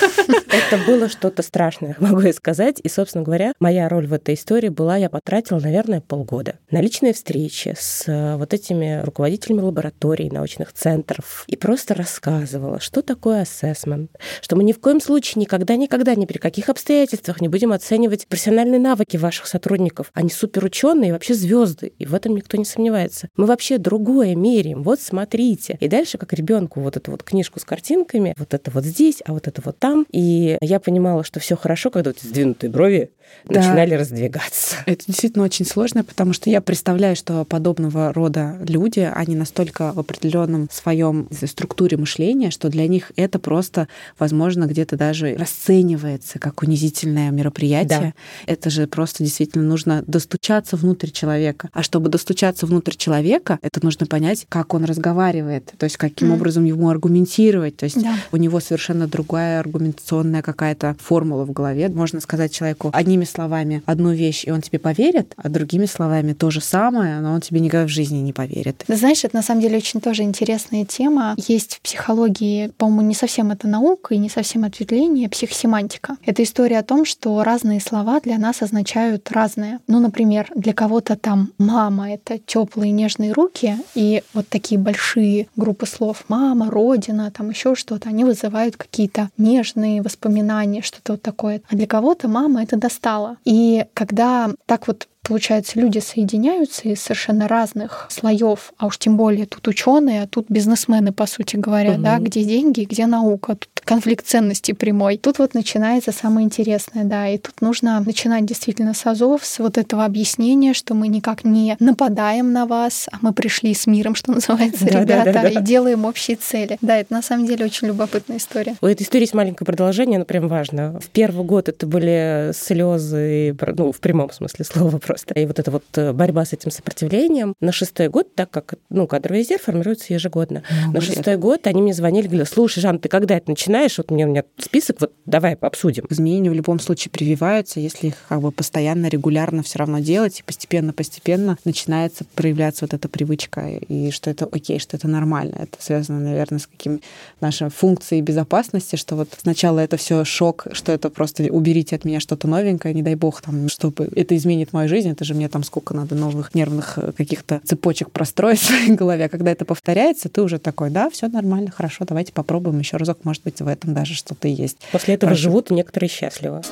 [0.55, 2.81] Это было что-то страшное, могу я сказать.
[2.83, 7.13] И, собственно говоря, моя роль в этой истории была, я потратила, наверное, полгода на личные
[7.13, 11.45] встречи с э, вот этими руководителями лабораторий, научных центров.
[11.49, 16.39] И просто рассказывала, что такое ассессмент, что мы ни в коем случае никогда-никогда, ни при
[16.39, 20.11] каких обстоятельствах не будем оценивать профессиональные навыки ваших сотрудников.
[20.15, 23.29] Они суперученые, вообще звезды, и в этом никто не сомневается.
[23.37, 24.83] Мы вообще другое меряем.
[24.83, 25.77] Вот смотрите.
[25.81, 29.33] И дальше, как ребенку, вот эту вот книжку с картинками, вот это вот здесь, а
[29.33, 30.07] вот это вот там.
[30.11, 33.11] И я понимала, что все хорошо, когда вот сдвинутые брови
[33.45, 33.61] да.
[33.61, 34.77] начинали раздвигаться.
[34.87, 39.99] Это действительно очень сложно, потому что я представляю, что подобного рода люди, они настолько в
[39.99, 47.31] определенном своем структуре мышления, что для них это просто, возможно, где-то даже расценивается как унизительное
[47.31, 48.15] мероприятие.
[48.47, 48.53] Да.
[48.53, 51.69] Это же просто действительно нужно достучаться внутрь человека.
[51.73, 56.35] А чтобы достучаться внутрь человека, это нужно понять, как он разговаривает, то есть каким mm.
[56.35, 57.77] образом ему аргументировать.
[57.77, 58.15] То есть да.
[58.31, 61.89] у него совершенно другая аргументационная какая-то формула в голове.
[61.89, 66.51] Можно сказать человеку одними словами одну вещь, и он тебе поверит, а другими словами то
[66.51, 68.85] же самое, но он тебе никогда в жизни не поверит.
[68.87, 71.35] Знаешь, это на самом деле очень тоже интересная тема.
[71.37, 76.17] Есть в психологии, по-моему, не совсем это наука и не совсем ответвление, психосемантика.
[76.25, 79.81] Это история о том, что разные слова для нас означают разное.
[79.89, 83.64] Ну, например, для кого-то там мама— это теплые нежные руки,
[83.95, 90.03] и вот такие большие группы слов «мама», «родина», там еще что-то, они вызывают какие-то нежные
[90.03, 91.63] воспоминания, что-то вот такое.
[91.69, 93.37] А для кого-то мама— это достала.
[93.45, 99.47] И когда так вот получается, люди соединяются из совершенно разных слоев, а уж тем более
[99.47, 102.03] тут ученые, а тут бизнесмены, по сути говоря, угу.
[102.03, 105.17] да, где деньги, где наука, тут конфликт ценностей прямой.
[105.17, 109.79] Тут вот начинается самое интересное, да, и тут нужно начинать действительно с азов, с вот
[109.79, 114.33] этого объяснения, что мы никак не нападаем на вас, а мы пришли с миром, что
[114.35, 116.79] называется, ребята, и делаем общие цели.
[116.81, 118.77] Да, это на самом деле очень любопытная история.
[118.81, 121.01] У этой истории есть маленькое продолжение, но прям важно.
[121.01, 125.14] В первый год это были слезы, ну, в прямом смысле слова просто.
[125.35, 127.55] И вот эта вот э, борьба с этим сопротивлением.
[127.61, 131.83] На шестой год, так как ну, кадровый резерв формируется ежегодно, ну, на шестой год они
[131.83, 133.99] мне звонили, говорили, слушай, Жан, ты когда это начинаешь?
[133.99, 136.07] Вот мне, у меня список, вот давай обсудим.
[136.11, 140.43] Изменения в любом случае прививаются, если их как бы постоянно, регулярно все равно делать, и
[140.43, 145.57] постепенно-постепенно начинается проявляться вот эта привычка, и что это окей, что это нормально.
[145.57, 147.01] Это связано, наверное, с каким
[147.41, 152.21] нашей функцией безопасности, что вот сначала это все шок, что это просто уберите от меня
[152.21, 155.63] что-то новенькое, не дай бог, там, чтобы это изменит мою жизнь, это же мне там
[155.63, 159.29] сколько надо новых нервных э, каких-то цепочек простроить в своей голове.
[159.29, 163.43] Когда это повторяется, ты уже такой, да, все нормально, хорошо, давайте попробуем еще разок, может
[163.43, 164.79] быть, в этом даже что-то есть.
[164.93, 165.43] После этого Хорошо.
[165.43, 166.63] живут некоторые счастливо.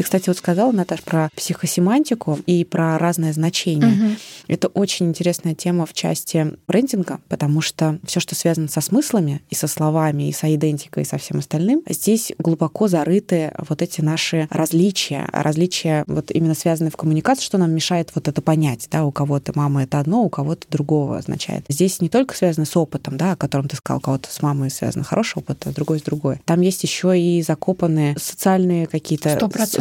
[0.00, 3.92] Ты, кстати, вот сказала, Наташ, про психосемантику и про разное значение.
[3.92, 4.16] Угу.
[4.48, 9.54] Это очень интересная тема в части брендинга, потому что все, что связано со смыслами и
[9.54, 14.48] со словами, и со идентикой, и со всем остальным, здесь глубоко зарыты вот эти наши
[14.50, 15.28] различия.
[15.34, 19.52] Различия вот именно связанные в коммуникации, что нам мешает вот это понять, да, у кого-то
[19.54, 21.66] мама это одно, у кого-то другого означает.
[21.68, 24.70] Здесь не только связано с опытом, да, о котором ты сказал, у кого-то с мамой
[24.70, 26.40] связан хороший опыт, а другой с другой.
[26.46, 29.28] Там есть еще и закопанные социальные какие-то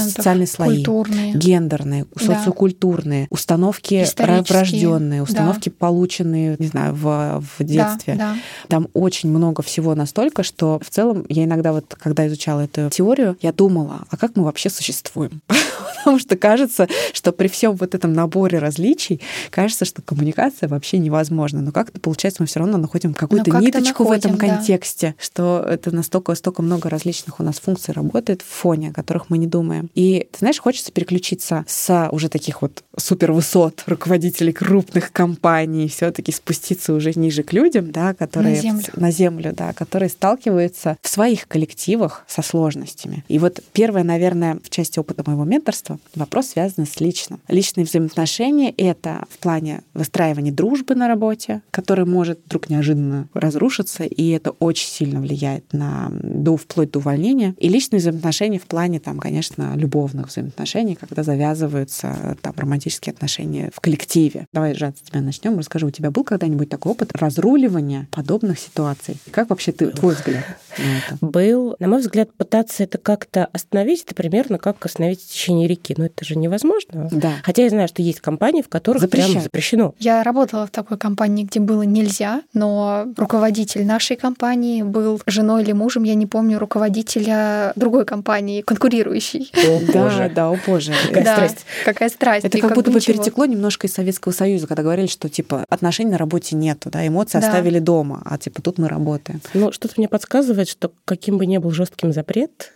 [0.10, 1.34] социальные слои, культурные.
[1.34, 2.26] гендерные, да.
[2.26, 4.06] социокультурные, установки
[4.50, 5.76] врожденные, установки, да.
[5.78, 8.16] полученные, не знаю, в, в детстве.
[8.16, 8.38] Да, да.
[8.68, 13.38] Там очень много всего настолько, что в целом я иногда вот, когда изучала эту теорию,
[13.42, 15.42] я думала, а как мы вообще существуем?
[15.98, 21.62] Потому что кажется, что при всем вот этом наборе различий, кажется, что коммуникация вообще невозможна.
[21.62, 25.24] Но как-то, получается, мы все равно находим какую-то как ниточку находим, в этом контексте, да.
[25.24, 29.38] что это настолько, столько много различных у нас функций работает в фоне, о которых мы
[29.38, 29.89] не думаем.
[29.96, 36.94] И, ты знаешь, хочется переключиться с уже таких вот супервысот руководителей крупных компаний, все-таки спуститься
[36.94, 38.86] уже ниже к людям, да, которые на землю.
[38.96, 43.24] на землю, да, которые сталкиваются в своих коллективах со сложностями.
[43.28, 47.40] И вот первое, наверное, в части опыта моего менторства вопрос связан с личным.
[47.48, 54.30] Личные взаимоотношения— это в плане выстраивания дружбы на работе, который может вдруг неожиданно разрушиться, и
[54.30, 57.56] это очень сильно влияет на до вплоть до увольнения.
[57.58, 63.80] И личные взаимоотношения в плане, там, конечно, любовных взаимоотношений, когда завязываются там романтические отношения в
[63.80, 64.46] коллективе.
[64.54, 65.58] Давай, Жан, с тебя начнем.
[65.58, 69.18] Расскажи, у тебя был когда-нибудь такой опыт разруливания подобных ситуаций?
[69.32, 70.44] Как вообще ты, твой взгляд
[70.78, 71.18] на это?
[71.26, 71.76] Был.
[71.80, 75.96] На мой взгляд, пытаться это как-то остановить, это примерно как остановить течение реки.
[75.98, 77.10] Но это же невозможно.
[77.12, 77.34] Да.
[77.44, 79.34] Хотя я знаю, что есть компании, в которых Запрещают.
[79.34, 79.96] прям запрещено.
[80.00, 85.72] Я работала в такой компании, где было нельзя, но руководитель нашей компании был женой или
[85.72, 89.52] мужем, я не помню, руководителя другой компании, конкурирующей.
[89.70, 90.94] О, да, да, о боже.
[91.08, 91.66] Какая да, страсть.
[91.86, 92.46] Какая страсть.
[92.46, 96.12] Это как, как будто бы перетекло немножко из Советского Союза, когда говорили, что типа отношений
[96.12, 97.48] на работе нету, да, эмоции да.
[97.48, 99.42] оставили дома, а типа тут мы работаем.
[99.54, 102.72] Ну, что-то мне подсказывает, что каким бы ни был жестким запрет,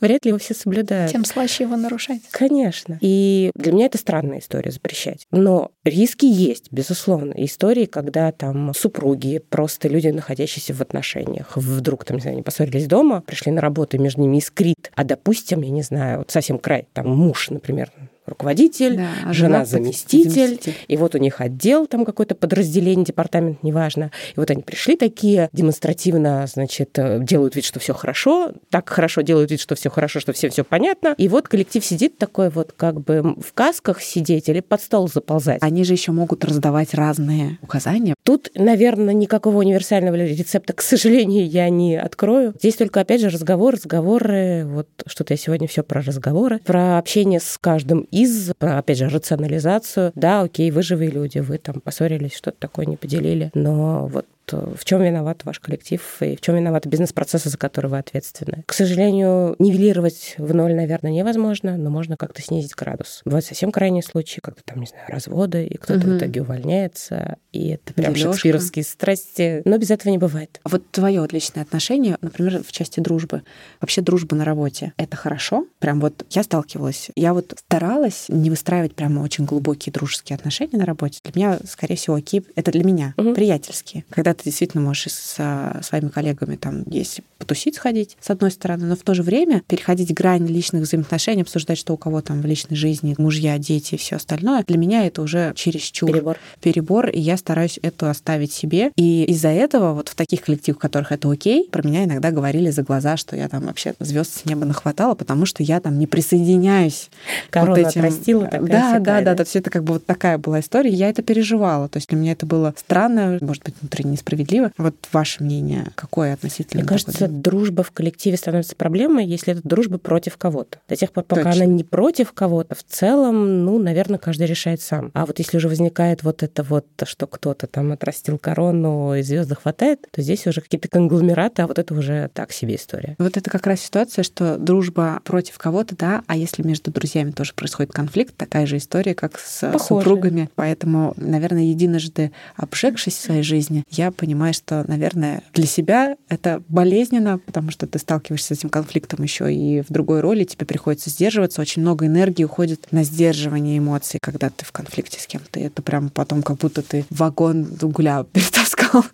[0.00, 1.12] вряд ли его все соблюдают.
[1.12, 2.22] Тем слаще его нарушать.
[2.30, 2.98] Конечно.
[3.00, 5.26] И для меня это странная история запрещать.
[5.30, 7.34] Но риски есть, безусловно.
[7.36, 12.86] Истории, когда там супруги, просто люди, находящиеся в отношениях, вдруг там, не знаю, они поссорились
[12.86, 14.90] дома, пришли на работу, и между ними искрит.
[14.94, 17.92] А допустим, я не знаю, вот совсем край, там муж, например,
[18.28, 23.04] руководитель, да, а жена, жена заместитель, заместитель, и вот у них отдел, там какое-то подразделение,
[23.04, 24.10] департамент, неважно.
[24.36, 29.22] И вот они пришли такие демонстративно, значит, э, делают вид, что все хорошо, так хорошо
[29.22, 31.14] делают вид, что все хорошо, что всем все понятно.
[31.16, 35.62] И вот коллектив сидит такой вот как бы в касках сидеть или под стол заползать.
[35.62, 38.14] Они же еще могут раздавать разные указания.
[38.24, 42.54] Тут, наверное, никакого универсального рецепта, к сожалению, я не открою.
[42.58, 44.64] Здесь только, опять же, разговор, разговоры.
[44.66, 50.12] Вот что-то я сегодня все про разговоры, про общение с каждым из, опять же, рационализацию.
[50.14, 54.84] Да, окей, вы живые люди, вы там поссорились, что-то такое не поделили, но вот в
[54.84, 58.64] чем виноват ваш коллектив и в чем виноваты бизнес-процессы, за которые вы ответственны.
[58.66, 63.22] К сожалению, нивелировать в ноль, наверное, невозможно, но можно как-то снизить градус.
[63.24, 66.10] Бывают совсем крайние случаи, когда там, не знаю, разводы, и кто-то угу.
[66.10, 68.32] в итоге увольняется, и это прям Делёшка.
[68.32, 70.60] шекспировские страсти, но без этого не бывает.
[70.64, 73.42] А вот твое вот личное отношение, например, в части дружбы,
[73.80, 75.66] вообще дружба на работе, это хорошо?
[75.78, 80.86] Прям вот я сталкивалась, я вот старалась не выстраивать прямо очень глубокие дружеские отношения на
[80.86, 81.20] работе.
[81.24, 83.34] Для меня, скорее всего, окей, это для меня, угу.
[83.34, 84.04] приятельские.
[84.10, 88.96] Когда ты действительно можешь со своими коллегами там есть потусить, сходить, с одной стороны, но
[88.96, 92.76] в то же время переходить грань личных взаимоотношений, обсуждать, что у кого там в личной
[92.76, 96.10] жизни, мужья, дети и все остальное, для меня это уже чересчур.
[96.10, 96.38] Перебор.
[96.60, 98.90] Перебор, и я стараюсь это оставить себе.
[98.96, 102.70] И из-за этого вот в таких коллективах, в которых это окей, про меня иногда говорили
[102.70, 106.06] за глаза, что я там вообще звезд с неба нахватала, потому что я там не
[106.06, 107.10] присоединяюсь
[107.50, 108.00] Корона вот этим.
[108.00, 110.90] Отрастила, такая да, да, да, да, все это как бы вот такая была история.
[110.90, 111.88] Я это переживала.
[111.88, 114.72] То есть для меня это было странно, может быть, внутренне несправедливо.
[114.78, 116.82] Вот ваше мнение какое относительно?
[116.82, 117.40] Мне кажется, такого?
[117.40, 120.78] дружба в коллективе становится проблемой, если это дружба против кого-то.
[120.88, 121.64] До тех пор, пока Точно.
[121.64, 125.10] она не против кого-то, в целом, ну, наверное, каждый решает сам.
[125.14, 129.54] А вот если уже возникает вот это вот, что кто-то там отрастил корону и звезды
[129.54, 133.16] хватает, то здесь уже какие-то конгломераты, а вот это уже так себе история.
[133.18, 137.54] Вот это как раз ситуация, что дружба против кого-то, да, а если между друзьями тоже
[137.54, 140.04] происходит конфликт, такая же история, как с Похоже.
[140.04, 140.50] супругами.
[140.54, 147.38] Поэтому, наверное, единожды обжегшись в своей жизни, я понимаю, что, наверное, для себя это болезненно,
[147.38, 151.60] потому что ты сталкиваешься с этим конфликтом еще и в другой роли, тебе приходится сдерживаться,
[151.60, 155.60] очень много энергии уходит на сдерживание эмоций, когда ты в конфликте с кем-то.
[155.60, 159.04] И это прям потом как будто ты вагон угля перетаскал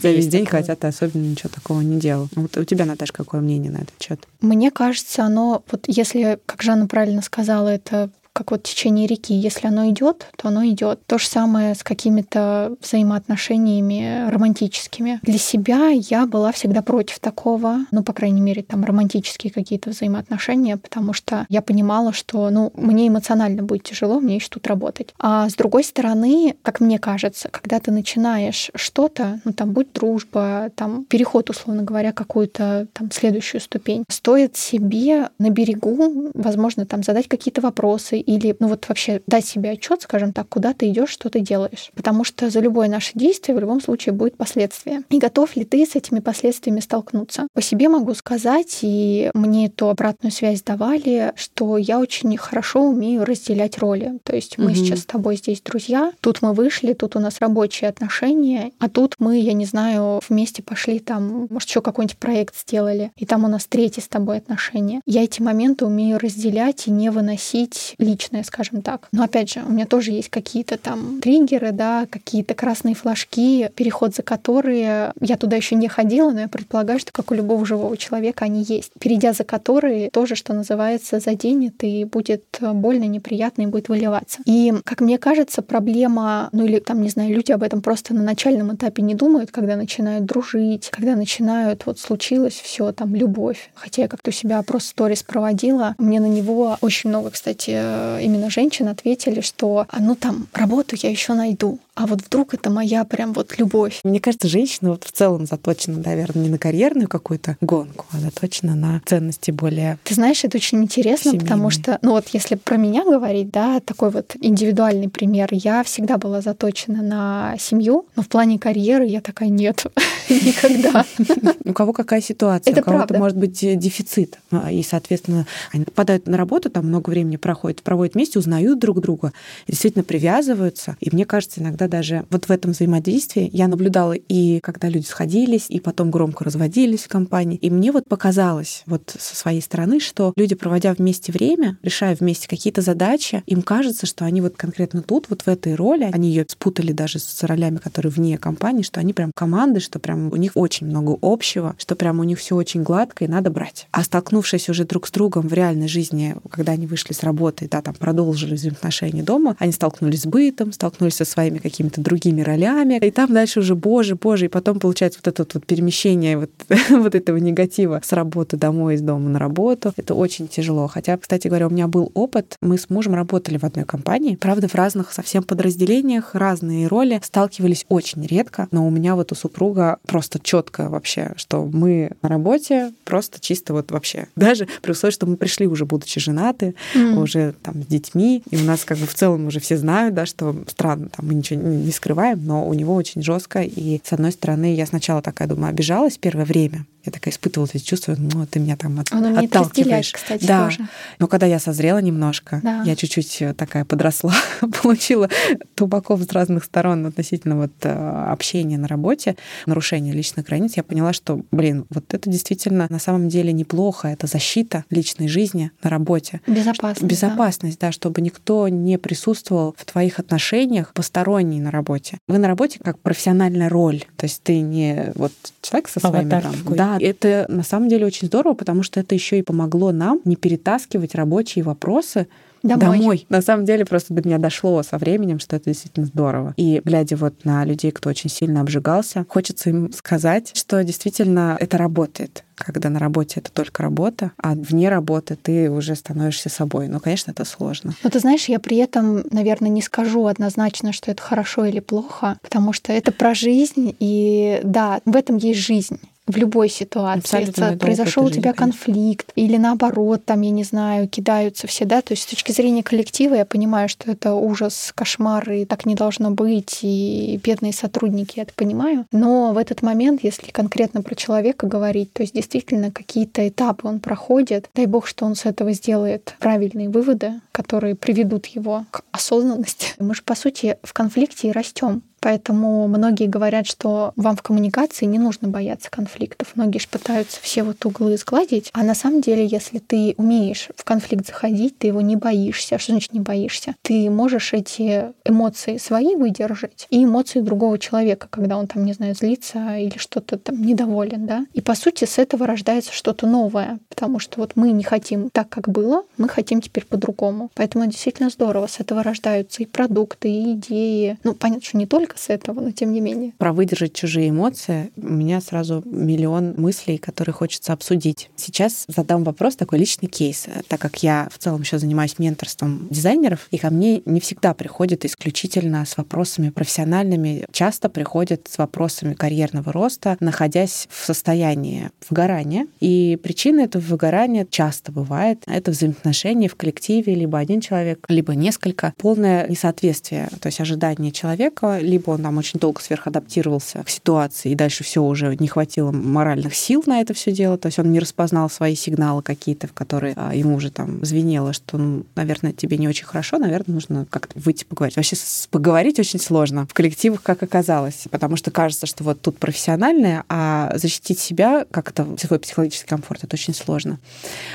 [0.00, 2.28] за весь день, хотя ты особенно ничего такого не делал.
[2.36, 4.26] Вот у тебя, Наташа, какое мнение на этот счет?
[4.40, 9.34] Мне кажется, оно, вот если, как Жанна правильно сказала, это как вот течение реки.
[9.34, 11.04] Если оно идет, то оно идет.
[11.06, 15.20] То же самое с какими-то взаимоотношениями романтическими.
[15.22, 20.76] Для себя я была всегда против такого, ну, по крайней мере, там романтические какие-то взаимоотношения,
[20.76, 25.14] потому что я понимала, что, ну, мне эмоционально будет тяжело, мне еще тут работать.
[25.18, 30.70] А с другой стороны, как мне кажется, когда ты начинаешь что-то, ну, там, будь дружба,
[30.74, 37.28] там, переход, условно говоря, какую-то там следующую ступень, стоит себе на берегу, возможно, там задать
[37.28, 41.28] какие-то вопросы или, ну вот вообще дать себе отчет, скажем так, куда ты идешь, что
[41.28, 41.90] ты делаешь.
[41.94, 45.02] Потому что за любое наше действие в любом случае будет последствия.
[45.10, 47.46] И готов ли ты с этими последствиями столкнуться?
[47.54, 53.24] По себе могу сказать, и мне эту обратную связь давали, что я очень хорошо умею
[53.24, 54.20] разделять роли.
[54.24, 54.74] То есть мы угу.
[54.74, 59.16] сейчас с тобой здесь друзья, тут мы вышли, тут у нас рабочие отношения, а тут
[59.18, 63.48] мы, я не знаю, вместе пошли там, может, еще какой-нибудь проект сделали, и там у
[63.48, 65.00] нас третьи с тобой отношения.
[65.06, 69.08] Я эти моменты умею разделять и не выносить личное, скажем так.
[69.12, 74.14] Но опять же, у меня тоже есть какие-то там триггеры, да, какие-то красные флажки, переход
[74.14, 77.96] за которые я туда еще не ходила, но я предполагаю, что как у любого живого
[77.96, 78.92] человека они есть.
[78.98, 84.40] Перейдя за которые тоже, что называется, заденет и будет больно, неприятно и будет выливаться.
[84.44, 88.22] И, как мне кажется, проблема, ну или там, не знаю, люди об этом просто на
[88.22, 93.70] начальном этапе не думают, когда начинают дружить, когда начинают, вот случилось все, там, любовь.
[93.74, 98.01] Хотя я как-то у себя опрос сторис проводила, мне на него очень много, кстати, Э,
[98.20, 102.70] именно женщин ответили, что «А, ну там работу я еще найду, а вот вдруг это
[102.70, 104.00] моя прям вот любовь.
[104.02, 108.74] Мне кажется, женщина вот в целом заточена, наверное, не на карьерную какую-то гонку, а заточена
[108.74, 111.40] на ценности более Ты знаешь, это очень интересно, семейные.
[111.40, 116.16] потому что, ну вот если про меня говорить, да, такой вот индивидуальный пример, я всегда
[116.16, 119.84] была заточена на семью, но в плане карьеры я такая нет,
[120.30, 121.04] никогда.
[121.64, 126.26] У кого какая ситуация, у кого-то может быть э, дефицит, а, и, соответственно, они попадают
[126.26, 129.32] на работу, там много времени проходит, проводят вместе, узнают друг друга,
[129.68, 134.60] действительно привязываются, и мне кажется, иногда иногда даже вот в этом взаимодействии я наблюдала и
[134.60, 137.58] когда люди сходились, и потом громко разводились в компании.
[137.58, 142.48] И мне вот показалось вот со своей стороны, что люди, проводя вместе время, решая вместе
[142.48, 146.44] какие-то задачи, им кажется, что они вот конкретно тут, вот в этой роли, они ее
[146.48, 150.52] спутали даже с ролями, которые вне компании, что они прям команды, что прям у них
[150.54, 153.88] очень много общего, что прям у них все очень гладко и надо брать.
[153.90, 157.82] А столкнувшись уже друг с другом в реальной жизни, когда они вышли с работы, да,
[157.82, 163.10] там продолжили взаимоотношения дома, они столкнулись с бытом, столкнулись со своими какими-то другими ролями, и
[163.10, 166.50] там дальше уже, боже, боже, и потом получается вот это вот перемещение вот,
[166.90, 169.92] вот этого негатива с работы домой, из дома на работу.
[169.96, 170.86] Это очень тяжело.
[170.86, 174.68] Хотя, кстати говоря, у меня был опыт, мы с мужем работали в одной компании, правда,
[174.68, 179.98] в разных совсем подразделениях, разные роли, сталкивались очень редко, но у меня вот у супруга
[180.06, 184.28] просто четко вообще, что мы на работе просто чисто вот вообще.
[184.36, 187.14] Даже при условии, что мы пришли уже будучи женаты, mm.
[187.14, 190.26] уже там с детьми, и у нас как бы в целом уже все знают, да,
[190.26, 193.62] что странно, там мы ничего не скрываем, но у него очень жестко.
[193.62, 197.82] И с одной стороны, я сначала такая думаю, обижалась первое время, я такая испытывала эти
[197.82, 200.12] чувства, ну, ты меня там от, Он отталкиваешь.
[200.12, 200.64] кстати, да.
[200.64, 200.88] тоже.
[201.18, 202.82] Но когда я созрела немножко, да.
[202.84, 204.34] я чуть-чуть э, такая подросла,
[204.82, 205.28] получила
[205.74, 207.90] тубаков с разных сторон относительно вот э,
[208.30, 209.36] общения на работе,
[209.66, 214.26] нарушения личных границ, я поняла, что, блин, вот это действительно на самом деле неплохо, это
[214.26, 216.40] защита личной жизни на работе.
[216.46, 217.02] Безопасность.
[217.02, 222.18] Безопасность, да, да чтобы никто не присутствовал в твоих отношениях посторонний на работе.
[222.28, 226.54] Вы на работе как профессиональная роль, то есть ты не вот человек со своими там,
[226.70, 230.36] да, это на самом деле очень здорово, потому что это еще и помогло нам не
[230.36, 232.26] перетаскивать рабочие вопросы
[232.62, 232.98] Домой.
[232.98, 233.26] Домой.
[233.28, 236.54] На самом деле просто до меня дошло со временем, что это действительно здорово.
[236.56, 241.78] И глядя вот на людей, кто очень сильно обжигался, хочется им сказать, что действительно это
[241.78, 246.86] работает когда на работе это только работа, а вне работы ты уже становишься собой.
[246.86, 247.92] Но, конечно, это сложно.
[248.04, 252.38] Но ты знаешь, я при этом, наверное, не скажу однозначно, что это хорошо или плохо,
[252.40, 257.18] потому что это про жизнь, и да, в этом есть жизнь в любой ситуации.
[257.18, 262.00] Абсолютно Произошел у тебя конфликт, или наоборот, там, я не знаю, кидаются все, да.
[262.00, 265.94] То есть с точки зрения коллектива я понимаю, что это ужас, кошмар, и так не
[265.94, 269.06] должно быть, и бедные сотрудники, я это понимаю.
[269.10, 273.98] Но в этот момент, если конкретно про человека говорить, то есть действительно какие-то этапы он
[273.98, 274.70] проходит.
[274.74, 279.88] Дай бог, что он с этого сделает правильные выводы, которые приведут его к осознанности.
[279.98, 282.02] Мы же, по сути, в конфликте и растем.
[282.22, 286.52] Поэтому многие говорят, что вам в коммуникации не нужно бояться конфликтов.
[286.54, 288.70] Многие же пытаются все вот углы сгладить.
[288.72, 292.78] А на самом деле, если ты умеешь в конфликт заходить, ты его не боишься.
[292.78, 293.74] Что значит не боишься?
[293.82, 299.16] Ты можешь эти эмоции свои выдержать и эмоции другого человека, когда он там, не знаю,
[299.16, 301.46] злится или что-то там недоволен, да.
[301.54, 305.48] И по сути с этого рождается что-то новое, потому что вот мы не хотим так,
[305.48, 307.50] как было, мы хотим теперь по-другому.
[307.54, 308.68] Поэтому это действительно здорово.
[308.68, 311.18] С этого рождаются и продукты, и идеи.
[311.24, 313.32] Ну, понятно, что не только только с этого, но тем не менее.
[313.38, 318.30] Про выдержать чужие эмоции у меня сразу миллион мыслей, которые хочется обсудить.
[318.36, 320.46] Сейчас задам вопрос, такой личный кейс.
[320.68, 325.04] Так как я в целом еще занимаюсь менторством дизайнеров, и ко мне не всегда приходят
[325.04, 332.66] исключительно с вопросами профессиональными, часто приходят с вопросами карьерного роста, находясь в состоянии выгорания.
[332.80, 335.42] И причина этого выгорания часто бывает.
[335.46, 338.92] Это взаимоотношения в коллективе, либо один человек, либо несколько.
[338.96, 344.52] Полное несоответствие, то есть ожидания человека, либо либо он там очень долго сверхадаптировался к ситуации,
[344.52, 347.92] и дальше все уже не хватило моральных сил на это все дело, то есть он
[347.92, 352.52] не распознал свои сигналы какие-то, в которые а, ему уже там звенело, что, ну, наверное,
[352.52, 354.96] тебе не очень хорошо, наверное, нужно как-то выйти поговорить.
[354.96, 355.16] Вообще
[355.50, 360.72] поговорить очень сложно в коллективах, как оказалось, потому что кажется, что вот тут профессиональное, а
[360.76, 363.98] защитить себя как-то свой психологический комфорт это очень сложно.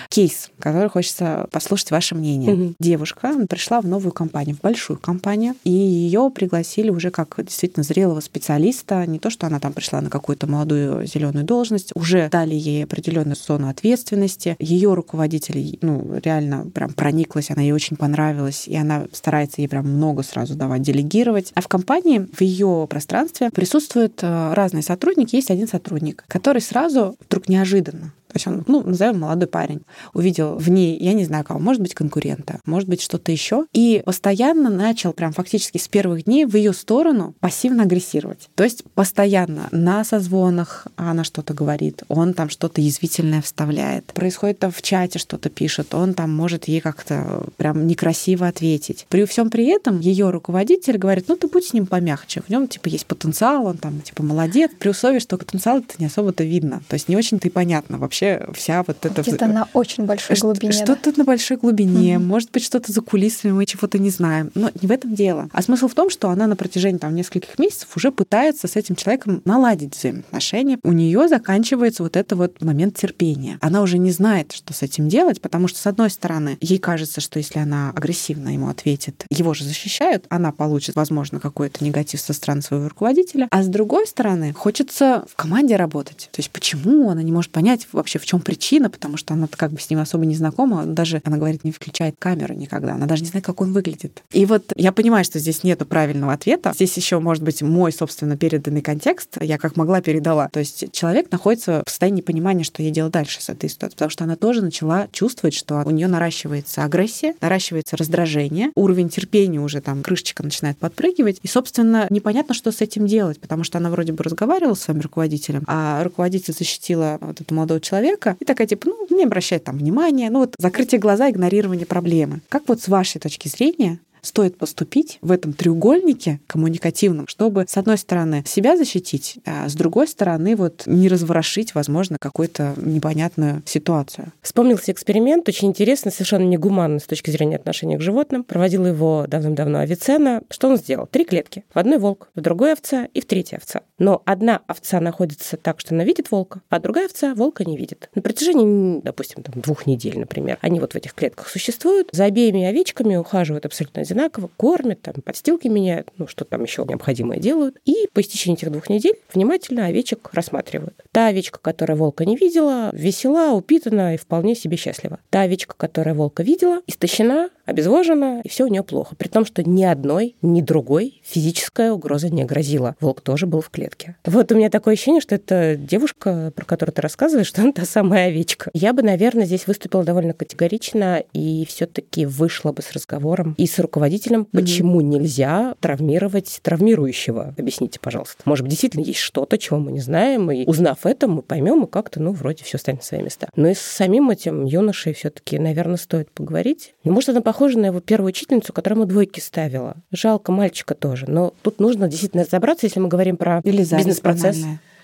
[0.09, 2.53] Кейс, который хочется послушать ваше мнение.
[2.53, 2.73] Угу.
[2.79, 8.19] Девушка пришла в новую компанию, в большую компанию, и ее пригласили уже как действительно зрелого
[8.19, 9.05] специалиста.
[9.05, 13.35] Не то, что она там пришла на какую-то молодую зеленую должность, уже дали ей определенную
[13.35, 14.55] зону ответственности.
[14.59, 19.87] Ее руководитель, ну, реально прям прониклась, она ей очень понравилась, и она старается ей прям
[19.87, 21.51] много сразу давать, делегировать.
[21.55, 25.35] А в компании, в ее пространстве присутствуют э, разные сотрудники.
[25.35, 29.81] Есть один сотрудник, который сразу вдруг неожиданно то есть он, ну, назовем молодой парень,
[30.13, 34.01] увидел в ней, я не знаю кого, может быть, конкурента, может быть, что-то еще, и
[34.05, 38.49] постоянно начал прям фактически с первых дней в ее сторону пассивно агрессировать.
[38.55, 44.71] То есть постоянно на созвонах она что-то говорит, он там что-то язвительное вставляет, происходит там
[44.71, 49.05] в чате что-то пишет, он там может ей как-то прям некрасиво ответить.
[49.09, 52.67] При всем при этом ее руководитель говорит, ну ты будь с ним помягче, в нем
[52.67, 56.81] типа есть потенциал, он там типа молодец, при условии, что потенциал это не особо-то видно,
[56.87, 59.21] то есть не очень-то и понятно вообще, вообще вся вот эта...
[59.21, 60.71] Где-то на очень большой глубине.
[60.71, 61.17] Что-то да?
[61.17, 62.19] на большой глубине, mm-hmm.
[62.19, 64.51] может быть, что-то за кулисами, мы чего-то не знаем.
[64.55, 65.49] Но не в этом дело.
[65.51, 68.95] А смысл в том, что она на протяжении там нескольких месяцев уже пытается с этим
[68.95, 70.79] человеком наладить взаимоотношения.
[70.83, 73.57] У нее заканчивается вот это вот момент терпения.
[73.61, 77.21] Она уже не знает, что с этим делать, потому что, с одной стороны, ей кажется,
[77.21, 82.33] что если она агрессивно ему ответит, его же защищают, она получит, возможно, какой-то негатив со
[82.33, 83.47] стороны своего руководителя.
[83.51, 86.29] А с другой стороны, хочется в команде работать.
[86.31, 89.71] То есть почему она не может понять вообще, в чем причина, потому что она как
[89.71, 90.85] бы с ним особо не знакома.
[90.85, 92.93] Даже, она говорит, не включает камеру никогда.
[92.93, 94.23] Она даже не знает, как он выглядит.
[94.31, 96.71] И вот я понимаю, что здесь нету правильного ответа.
[96.73, 99.37] Здесь еще может быть мой, собственно, переданный контекст.
[99.41, 100.47] Я как могла передала.
[100.47, 104.09] То есть человек находится в состоянии понимания, что ей делать дальше с этой ситуацией, потому
[104.09, 109.81] что она тоже начала чувствовать, что у нее наращивается агрессия, наращивается раздражение, уровень терпения уже
[109.81, 114.13] там крышечка начинает подпрыгивать, и, собственно, непонятно, что с этим делать, потому что она вроде
[114.13, 117.96] бы разговаривала с своим руководителем, а руководитель защитила вот этого молодого человека,
[118.39, 122.41] и такая типа, ну, не обращает там внимания, ну вот закрытие глаза, игнорирование проблемы.
[122.49, 127.97] Как вот с вашей точки зрения стоит поступить в этом треугольнике коммуникативном, чтобы, с одной
[127.97, 134.33] стороны, себя защитить, а с другой стороны, вот не разворошить, возможно, какую-то непонятную ситуацию.
[134.41, 138.43] Вспомнился эксперимент, очень интересный, совершенно негуманный с точки зрения отношения к животным.
[138.43, 140.43] Проводила его давным-давно Авиценна.
[140.49, 141.07] Что он сделал?
[141.07, 141.63] Три клетки.
[141.73, 143.81] В одной волк, в другой овца и в третьей овца.
[143.97, 148.09] Но одна овца находится так, что она видит волка, а другая овца волка не видит.
[148.13, 152.09] На протяжении, допустим, там, двух недель, например, они вот в этих клетках существуют.
[152.11, 156.83] За обеими овечками ухаживают абсолютно одинаково одинаково, кормят, там, подстилки меняют, ну, что там еще
[156.87, 157.77] необходимое делают.
[157.85, 161.03] И по истечении этих двух недель внимательно овечек рассматривают.
[161.11, 165.19] Та овечка, которая волка не видела, весела, упитана и вполне себе счастлива.
[165.29, 169.15] Та овечка, которая волка видела, истощена, обезвожена, и все у нее плохо.
[169.15, 172.95] При том, что ни одной, ни другой физическая угроза не грозила.
[172.99, 174.15] Волк тоже был в клетке.
[174.25, 177.85] Вот у меня такое ощущение, что это девушка, про которую ты рассказываешь, что она та
[177.85, 178.71] самая овечка.
[178.73, 183.77] Я бы, наверное, здесь выступила довольно категорично и все-таки вышла бы с разговором и с
[183.79, 184.59] руководителем, mm-hmm.
[184.59, 187.53] почему нельзя травмировать травмирующего.
[187.57, 188.41] Объясните, пожалуйста.
[188.45, 191.87] Может быть, действительно есть что-то, чего мы не знаем, и узнав это, мы поймем, и
[191.87, 193.49] как-то, ну, вроде все станет на свои места.
[193.55, 196.93] Но и с самим этим юношей все-таки, наверное, стоит поговорить.
[197.03, 199.95] Может, она похожа на его первую учительницу, которая ему двойки ставила.
[200.11, 201.25] Жалко мальчика тоже.
[201.27, 204.57] Но тут нужно действительно разобраться, если мы говорим про бизнес-процесс.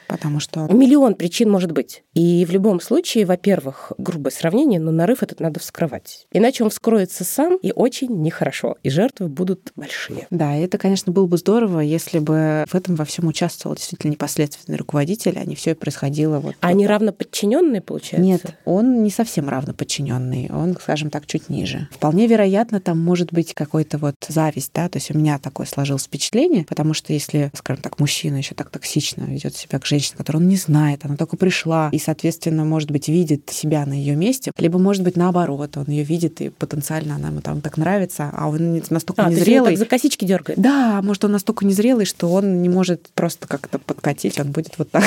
[0.08, 0.68] Потому что...
[0.72, 2.04] Миллион причин может быть.
[2.14, 6.28] И в любом случае, во-первых, грубое сравнение, но нарыв этот надо вскрывать.
[6.32, 8.78] Иначе он вскроется сам, и очень нехорошо.
[8.84, 10.28] И жертвы будут большие.
[10.30, 14.78] Да, это, конечно, было бы здорово, если бы в этом во всем участвовал действительно непосредственный
[14.78, 16.56] руководитель, а не все происходило вот...
[16.62, 18.26] А они равноподчиненные, получается?
[18.26, 21.88] Нет, он не совсем равноподчиненный, он, скажем так, чуть ниже.
[21.92, 26.04] Вполне вероятно, там может быть какой-то вот зависть, да, то есть у меня такое сложилось
[26.04, 30.44] впечатление, потому что если, скажем так, мужчина еще так токсично ведет себя к женщине, которую
[30.44, 34.52] он не знает, она только пришла и, соответственно, может быть, видит себя на ее месте,
[34.58, 38.48] либо, может быть, наоборот, он ее видит и потенциально она ему там так нравится, а
[38.50, 39.72] он настолько а, незрелый.
[39.72, 40.60] так за косички дергает.
[40.60, 44.90] Да, может, он настолько незрелый, что он не может просто как-то подкатить, он будет вот
[44.92, 45.04] так.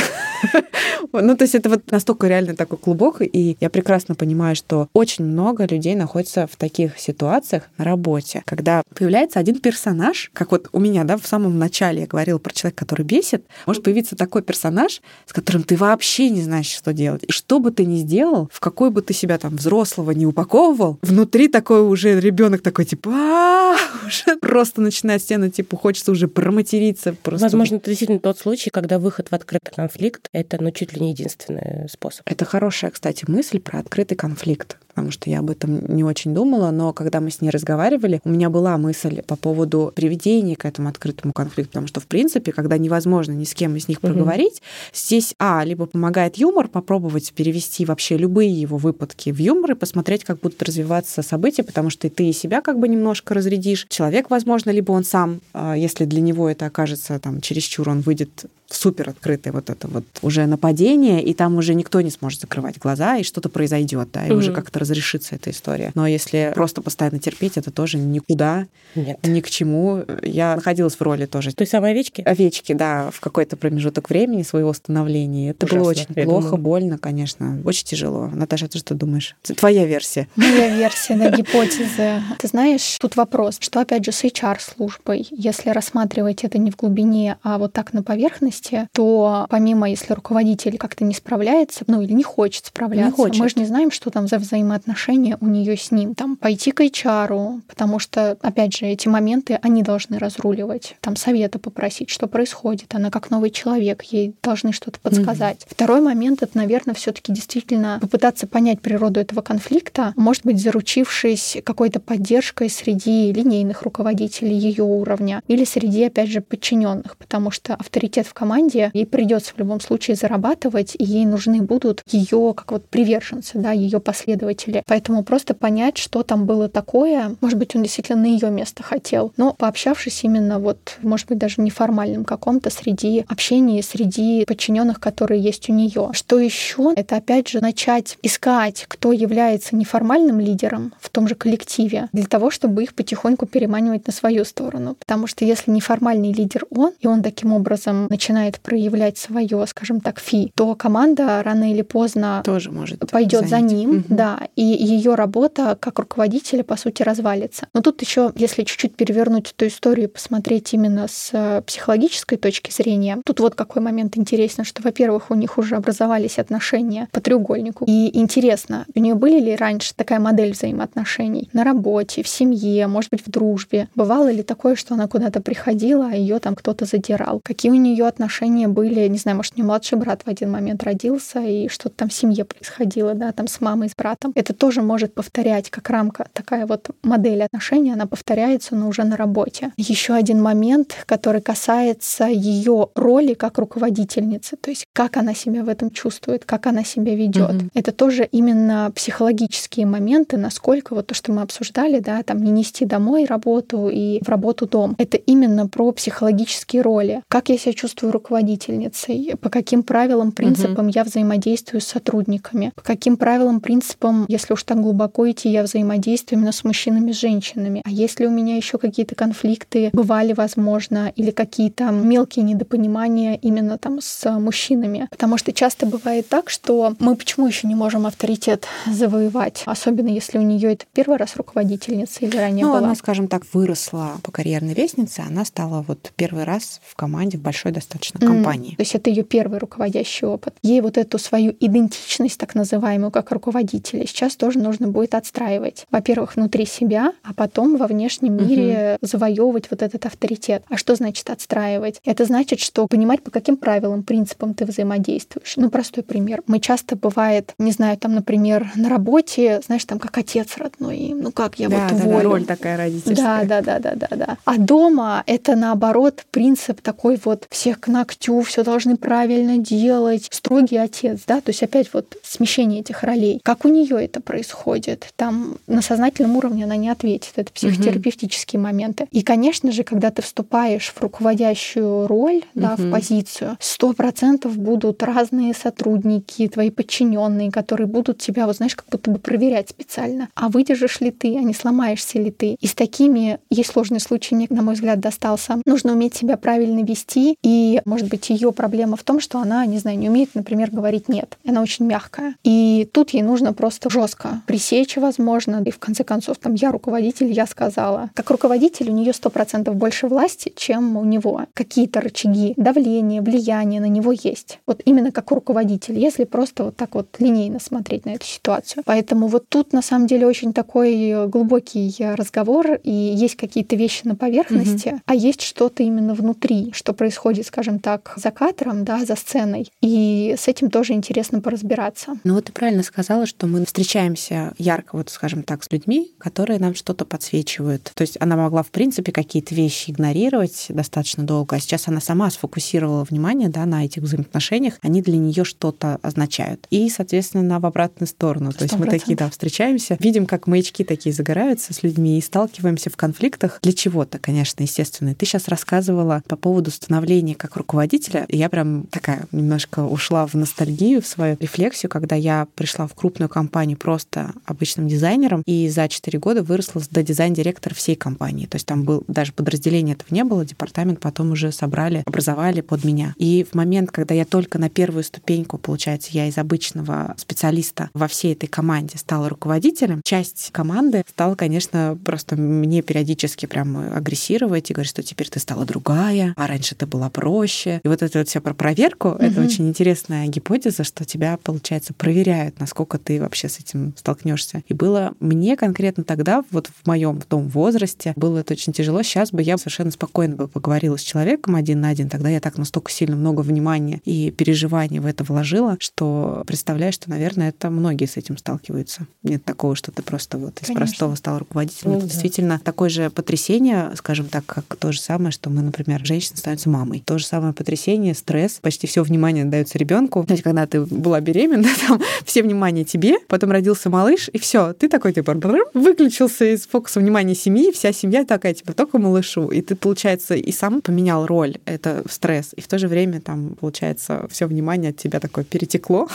[1.13, 5.25] Ну, то есть это вот настолько реально такой клубок, и я прекрасно понимаю, что очень
[5.25, 10.79] много людей находится в таких ситуациях на работе, когда появляется один персонаж, как вот у
[10.79, 14.67] меня, да, в самом начале я говорила про человека, который бесит, может появиться такой персонаж,
[14.77, 17.25] персонаж, с которым ты вообще не знаешь, что делать.
[17.27, 20.99] И что бы ты ни сделал, в какой бы ты себя там взрослого не упаковывал,
[21.03, 27.15] внутри такой уже ребенок такой типа «А, уже просто начинает стену, типа хочется уже проматериться.
[27.23, 27.45] Просто.
[27.45, 31.11] Возможно, это действительно тот случай, когда выход в открытый конфликт— это ну, чуть ли не
[31.11, 32.23] единственный способ.
[32.27, 36.71] Это хорошая, кстати, мысль про открытый конфликт потому что я об этом не очень думала,
[36.71, 40.89] но когда мы с ней разговаривали, у меня была мысль по поводу приведения к этому
[40.89, 44.07] открытому конфликту, потому что, в принципе, когда невозможно ни с кем из них угу.
[44.07, 44.63] проговорить,
[44.95, 50.25] здесь, а, либо помогает юмор, попробовать перевести вообще любые его выпадки в юмор и посмотреть,
[50.25, 53.87] как будут развиваться события, потому что ты и себя как бы немножко разрядишь.
[53.91, 58.47] Человек, возможно, либо он сам, а, если для него это окажется там чересчур, он выйдет
[58.69, 63.17] супер открытое вот это вот уже нападение, и там уже никто не сможет закрывать глаза,
[63.17, 64.39] и что-то произойдет, да, и угу.
[64.39, 65.93] уже как-то разрешится эта история.
[65.95, 69.19] Но если просто постоянно терпеть, это тоже никуда, Нет.
[69.23, 70.05] ни к чему.
[70.23, 71.53] Я находилась в роли тоже.
[71.53, 72.23] Той самой овечки?
[72.23, 75.51] Овечки, да, в какой-то промежуток времени своего становления.
[75.51, 75.81] Это Ужасно.
[75.81, 76.63] было очень Я плохо, думаю.
[76.63, 78.29] больно, конечно, очень тяжело.
[78.29, 79.37] Наташа, ты что думаешь?
[79.43, 80.29] Твоя версия.
[80.37, 82.23] Моя версия, да, гипотезы.
[82.39, 87.37] Ты знаешь, тут вопрос, что опять же с HR-службой, если рассматривать это не в глубине,
[87.43, 92.13] а вот так на поверхности, деятельности, то помимо, если руководитель как-то не справляется, ну или
[92.13, 93.41] не хочет справляться, Не хочет.
[93.41, 96.15] мы же не знаем, что там за взаимоотношения у нее с ним.
[96.15, 100.97] Там пойти к HR, потому что, опять же, эти моменты они должны разруливать.
[101.01, 102.95] Там совета попросить, что происходит.
[102.95, 105.67] Она как новый человек, ей должны что-то подсказать.
[105.69, 112.01] Второй момент это, наверное, все-таки действительно попытаться понять природу этого конфликта, может быть, заручившись какой-то
[112.01, 118.35] поддержкой среди линейных руководителей ее уровня или среди, опять же, подчиненных, потому что авторитет в
[118.35, 118.46] команде
[118.93, 123.73] ей придется в любом случае зарабатывать, и ей нужны будут ее как вот приверженцы, да,
[123.73, 124.83] ее последователи.
[124.87, 129.33] Поэтому просто понять, что там было такое, может быть, он действительно на ее место хотел,
[129.37, 135.69] но пообщавшись именно вот, может быть, даже неформальным каком-то среди общения, среди подчиненных, которые есть
[135.69, 136.11] у нее.
[136.13, 136.93] Что еще?
[136.97, 142.51] Это опять же начать искать, кто является неформальным лидером в том же коллективе, для того,
[142.51, 144.97] чтобы их потихоньку переманивать на свою сторону.
[144.99, 150.21] Потому что если неформальный лидер он, и он таким образом начинает проявлять свое, скажем так,
[150.21, 154.05] фи, то команда рано или поздно Тоже может пойдет за ним, Мгм.
[154.09, 157.67] да, и ее работа как руководителя, по сути, развалится.
[157.75, 162.71] Но тут еще, если чуть-чуть перевернуть эту историю и посмотреть именно с э, психологической точки
[162.71, 167.85] зрения, тут вот какой момент интересен, что, во-первых, у них уже образовались отношения по треугольнику.
[167.89, 173.11] И интересно, у нее были ли раньше такая модель взаимоотношений на работе, в семье, может
[173.11, 173.89] быть, в дружбе?
[173.95, 177.41] Бывало ли такое, что она куда-то приходила, а ее там кто-то задирал?
[177.43, 178.26] Какие у нее отношения
[178.69, 182.09] были, не знаю, может, у нее младший брат в один момент родился, и что-то там
[182.09, 184.33] в семье происходило, да, там с мамой, с братом.
[184.35, 189.17] Это тоже может повторять как рамка, такая вот модель отношений, она повторяется, но уже на
[189.17, 189.73] работе.
[189.77, 195.69] Еще один момент, который касается ее роли как руководительницы, то есть как она себя в
[195.69, 197.55] этом чувствует, как она себя ведет.
[197.55, 197.71] Мгм.
[197.75, 202.85] Это тоже именно психологические моменты, насколько вот то, что мы обсуждали, да, там не нести
[202.85, 204.95] домой работу и в работу дом.
[204.99, 207.23] Это именно про психологические роли.
[207.29, 213.17] Как я себя чувствую руководительницей, по каким правилам, принципам я взаимодействую с сотрудниками, по каким
[213.17, 217.83] правилам, принципам, если уж так глубоко идти, я взаимодействую именно с мужчинами, с женщинами.
[217.85, 224.01] А если у меня еще какие-то конфликты бывали, возможно, или какие-то мелкие недопонимания именно там
[224.01, 225.09] с мужчинами.
[225.11, 230.39] Потому что часто бывает так, что мы почему еще не можем авторитет завоевать, особенно если
[230.39, 232.79] у нее это первый раз руководительница или ранее Ну, была.
[232.87, 237.43] она, скажем так, выросла по карьерной лестнице, она стала вот первый раз в команде в
[237.43, 238.71] большой достаточно М, компании.
[238.77, 240.55] То есть это ее первый руководящий опыт.
[240.63, 245.87] Ей вот эту свою идентичность, так называемую, как руководителя, сейчас тоже нужно будет отстраивать.
[245.91, 250.63] Во-первых, внутри себя, а потом во внешнем мире завоевывать вот этот авторитет.
[250.69, 252.01] А что значит отстраивать?
[252.05, 255.55] Это значит, что понимать, по каким правилам, принципам ты взаимодействуешь.
[255.57, 256.43] Ну, простой пример.
[256.47, 261.33] Мы часто бывает, не знаю, там, например, на работе, знаешь, там как отец родной ну
[261.33, 262.27] как я да, вот да, да, волен.
[262.27, 263.45] роль такая Да, родительская.
[263.45, 264.39] да, да, да, да, да.
[264.45, 270.77] А дома это наоборот принцип такой вот всех к ногтю, все должны правильно делать, строгий
[270.77, 273.41] отец, да, то есть опять вот смещение этих ролей.
[273.43, 275.09] Как у нее это происходит?
[275.17, 279.07] Там на сознательном уровне она не ответит, это психотерапевтические моменты.
[279.11, 282.91] И, конечно же, когда ты вступаешь в руководящую роль, да, в Мгм.
[282.93, 289.11] позицию, сто процентов будут разные сотрудники, твои подчиненные, которые будут тебя, вот знаешь, как будто
[289.11, 290.29] бы проверять специально.
[290.35, 292.57] А выдержишь ли ты, а не сломаешься ли ты?
[292.61, 295.61] И с такими, есть сложный случай, мне, на мой взгляд, достался.
[295.65, 297.37] Нужно уметь себя правильно вести.
[297.43, 301.09] И, может быть, ее проблема в том, что она, не знаю, не умеет, например, говорить
[301.09, 301.39] нет.
[301.47, 302.35] Она очень мягкая.
[302.45, 305.63] И тут ей нужно просто жестко пресечь, возможно.
[305.65, 308.11] И в конце концов, там, я руководитель, я сказала.
[308.15, 311.47] Как руководитель у нее сто процентов больше власти, чем у него.
[311.55, 314.61] Какие-то рычаги давления, влияния на него есть.
[314.67, 318.83] Вот именно как руководитель, если просто вот так вот линейно смотреть на эту ситуацию.
[318.87, 324.15] Поэтому вот тут на самом деле очень такой глубокий разговор, и есть какие-то вещи на
[324.15, 329.71] поверхности, а есть что-то именно внутри, что происходит, скажем так, за кадром, да, за сценой.
[329.81, 332.17] И с этим тоже интересно поразбираться.
[332.25, 336.59] Ну вот ты правильно сказала, что мы встречаемся ярко, вот скажем так, с людьми, которые
[336.59, 337.93] нам что-то подсвечивают.
[337.95, 342.31] То есть она могла, в принципе, какие-то вещи игнорировать достаточно долго, а сейчас она сама
[342.31, 346.67] сфокусировала внимание да, на этих взаимоотношениях, они для нее что-то означают.
[346.71, 348.53] И, соответственно, в обратную сторону.
[348.53, 348.91] То есть мы 100%.
[348.91, 353.73] такие, да, встречаемся, видим, как маячки такие загораются с людьми и сталкиваемся в конфликтах для
[353.73, 355.15] чего-то, конечно, естественно.
[355.15, 360.35] Ты сейчас рассказывала по поводу становления как руководителя, и я прям такая немножко ушла в
[360.35, 365.89] ностальгию, в свою рефлексию, когда я пришла в крупную компанию просто обычным дизайнером, и за
[365.89, 368.47] 4 года выросла до дизайн-директора всей компании.
[368.47, 372.85] То есть там был даже подразделения этого не было, департамент потом уже собрали, образовали под
[372.85, 373.15] меня.
[373.17, 378.09] И в момент, когда я только на первую ступеньку, получается, я из обычного специалиста во
[378.09, 384.75] всей этой команде стала руководителем, часть команды стала, конечно, просто мне периодически прям агрессировать и
[384.75, 387.11] говорить, что теперь ты стала другая, а раньше ты была
[387.47, 387.81] проще.
[387.85, 389.19] И вот это вот все про проверку, угу.
[389.19, 394.63] это очень интересная гипотеза, что тебя, получается, проверяют, насколько ты вообще с этим столкнешься.
[394.67, 399.03] И было мне конкретно тогда, вот в моем в том возрасте, было это очень тяжело.
[399.03, 402.09] Сейчас бы я совершенно спокойно бы поговорила с человеком один на один.
[402.09, 407.11] Тогда я так настолько сильно много внимания и переживаний в это вложила, что представляю, что,
[407.11, 409.07] наверное, это многие с этим сталкиваются.
[409.23, 410.77] Нет такого, что ты просто вот из Конечно.
[410.77, 411.93] простого стал руководителем.
[411.93, 412.13] Ну, это да.
[412.13, 416.69] действительно такое же потрясение, скажем так, как то же самое, что мы, например, женщина становится
[416.71, 417.03] мамой.
[417.07, 420.23] То же самое потрясение, стресс, почти все внимание дается ребенку.
[420.25, 424.89] Знаете, когда ты была беременна, там все внимание тебе, потом родился малыш, и все, ты
[424.89, 425.35] такой типа
[425.75, 430.53] выключился из фокуса внимания семьи, вся семья такая типа только малышу, и ты получается и
[430.53, 434.97] сам поменял роль, это стресс, и в то же время там получается все внимание от
[434.97, 436.09] тебя такое перетекло,